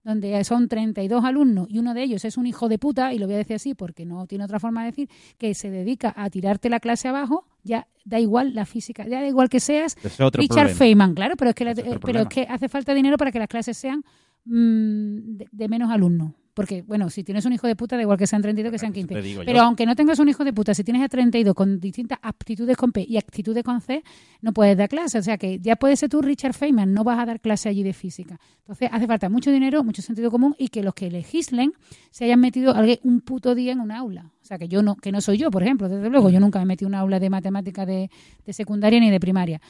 [0.02, 3.26] donde son 32 alumnos y uno de ellos es un hijo de puta, y lo
[3.26, 6.30] voy a decir así porque no tiene otra forma de decir, que se dedica a
[6.30, 10.18] tirarte la clase abajo, ya da igual la física, ya da igual que seas es
[10.18, 10.68] Richard problema.
[10.70, 13.38] Feynman, claro, pero es que, la- es pero es que hace falta dinero para que
[13.38, 14.02] las clases sean
[14.50, 16.32] mm, de, de menos alumnos.
[16.52, 18.92] Porque, bueno, si tienes un hijo de puta, da igual que sean 32 que sean
[18.92, 19.14] Eso 15.
[19.14, 19.46] te digo yo.
[19.46, 22.76] Pero aunque no tengas un hijo de puta, si tienes a 32 con distintas aptitudes
[22.76, 24.02] con P y actitudes con C,
[24.42, 25.18] no puedes dar clase.
[25.18, 27.82] O sea que ya puedes ser tú Richard Feynman, no vas a dar clase allí
[27.82, 28.38] de física.
[28.58, 31.72] Entonces hace falta mucho dinero, mucho sentido común y que los que legislen
[32.10, 34.32] se hayan metido alguien un puto día en un aula.
[34.42, 36.58] O sea que yo no, que no soy yo, por ejemplo, desde luego, yo nunca
[36.58, 38.10] me metí en un aula de matemática de,
[38.44, 39.60] de secundaria ni de primaria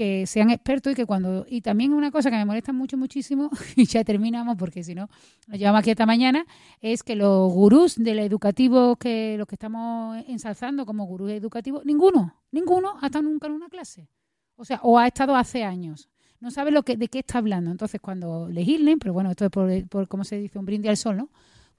[0.00, 3.50] que sean expertos y que cuando y también una cosa que me molesta mucho muchísimo
[3.76, 5.10] y ya terminamos porque si no
[5.46, 6.46] nos llevamos aquí hasta mañana
[6.80, 12.34] es que los gurús del educativo que los que estamos ensalzando como gurús educativos ninguno
[12.50, 14.08] ninguno ha estado nunca en una clase.
[14.56, 16.08] O sea o ha estado hace años.
[16.40, 17.70] No sabe lo que de qué está hablando.
[17.70, 20.96] Entonces cuando legislen pero bueno esto es por, por cómo se dice un brindis al
[20.96, 21.28] sol no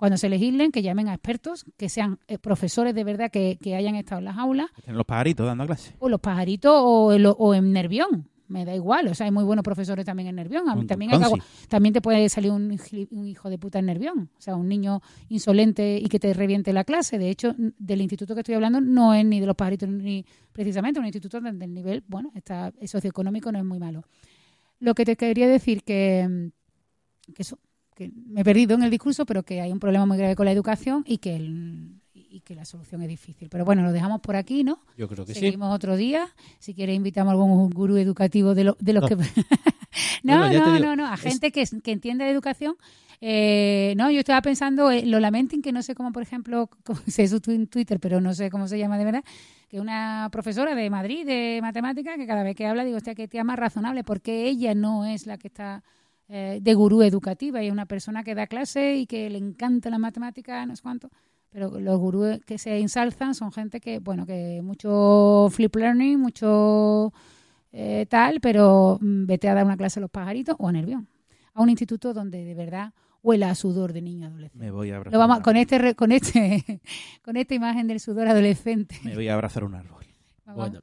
[0.02, 3.76] cuando se legislen que llamen a expertos que sean eh, profesores de verdad que, que
[3.76, 5.94] hayan estado en las aulas Están los pajaritos dando clase.
[6.00, 8.28] o los pajaritos o, el- o en Nervión.
[8.48, 10.68] Me da igual, o sea, hay muy buenos profesores también en Nervión.
[10.70, 11.40] A mí también, hay que
[11.70, 12.76] también te puede salir un,
[13.28, 16.84] hijo de puta en Nervión, o sea, un niño insolente y que te reviente la
[16.84, 17.20] clase.
[17.20, 21.00] De hecho, del instituto que estoy hablando no es ni de los pajaritos ni precisamente
[21.00, 24.04] un instituto donde el nivel, bueno, está socioeconómico no es muy malo.
[24.80, 27.60] Lo que te quería decir que, mm, que eso,
[28.10, 30.46] que me he perdido en el discurso, pero que hay un problema muy grave con
[30.46, 33.50] la educación y que el- y que la solución es difícil.
[33.50, 34.80] Pero bueno, lo dejamos por aquí, ¿no?
[34.98, 35.42] Yo creo que sí.
[35.42, 36.30] Seguimos otro día.
[36.60, 39.08] Si quieres, invitamos a algún gurú educativo de, lo- de los No.
[39.10, 39.16] que.
[40.24, 42.76] No, Bueno, no, no, no, a es- gente que, que entiende de educación.
[43.20, 47.00] Eh, no, yo estaba pensando, eh, lo lamenting, que no sé cómo, por ejemplo, cómo
[47.08, 49.24] se su en Twitter, pero no sé cómo se llama de verdad,
[49.70, 53.28] que una profesora de Madrid de matemáticas que cada vez que habla digo, hostia, que
[53.28, 55.84] tía más razonable, porque ella no es la que está
[56.34, 59.90] eh, de gurú educativa y es una persona que da clase y que le encanta
[59.90, 61.10] la matemática, no sé cuánto.
[61.50, 67.12] Pero los gurús que se ensalzan son gente que, bueno, que mucho flip learning, mucho
[67.74, 71.10] eh, tal, pero mm, vete a dar una clase a los pajaritos o a Nervión,
[71.54, 74.58] a un instituto donde de verdad huela a sudor de niño adolescente.
[74.66, 75.62] Me voy a abrazar Lo vamos, un con árbol.
[75.62, 76.82] este re- con este
[77.22, 78.96] con esta imagen del sudor adolescente.
[79.04, 80.06] Me voy a abrazar un árbol.
[80.46, 80.82] Vamos, Bueno,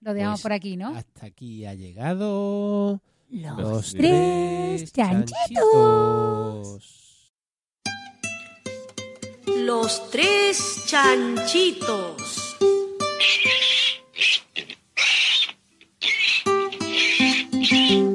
[0.00, 0.88] lo dejamos pues, por aquí, ¿no?
[0.94, 3.02] hasta aquí ha llegado
[3.34, 5.32] Los, los tres tres chanchitos.
[9.46, 12.56] Los tres chanchitos.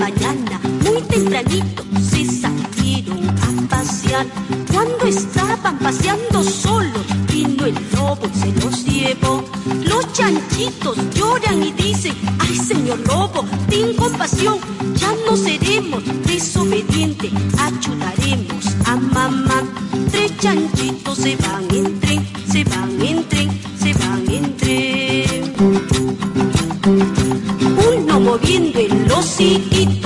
[0.00, 4.26] mañana, muy tempranito, se salieron a pasear.
[4.72, 9.44] Cuando estaban paseando solos, vino el lobo y se los llevó.
[9.84, 14.58] Los chanchitos lloran y dicen, ay señor lobo, ten compasión,
[14.96, 19.62] ya no seremos desobedientes, ayudaremos a mamá.
[20.10, 21.99] Tres chanchitos se van en
[29.40, 29.99] el hociquito,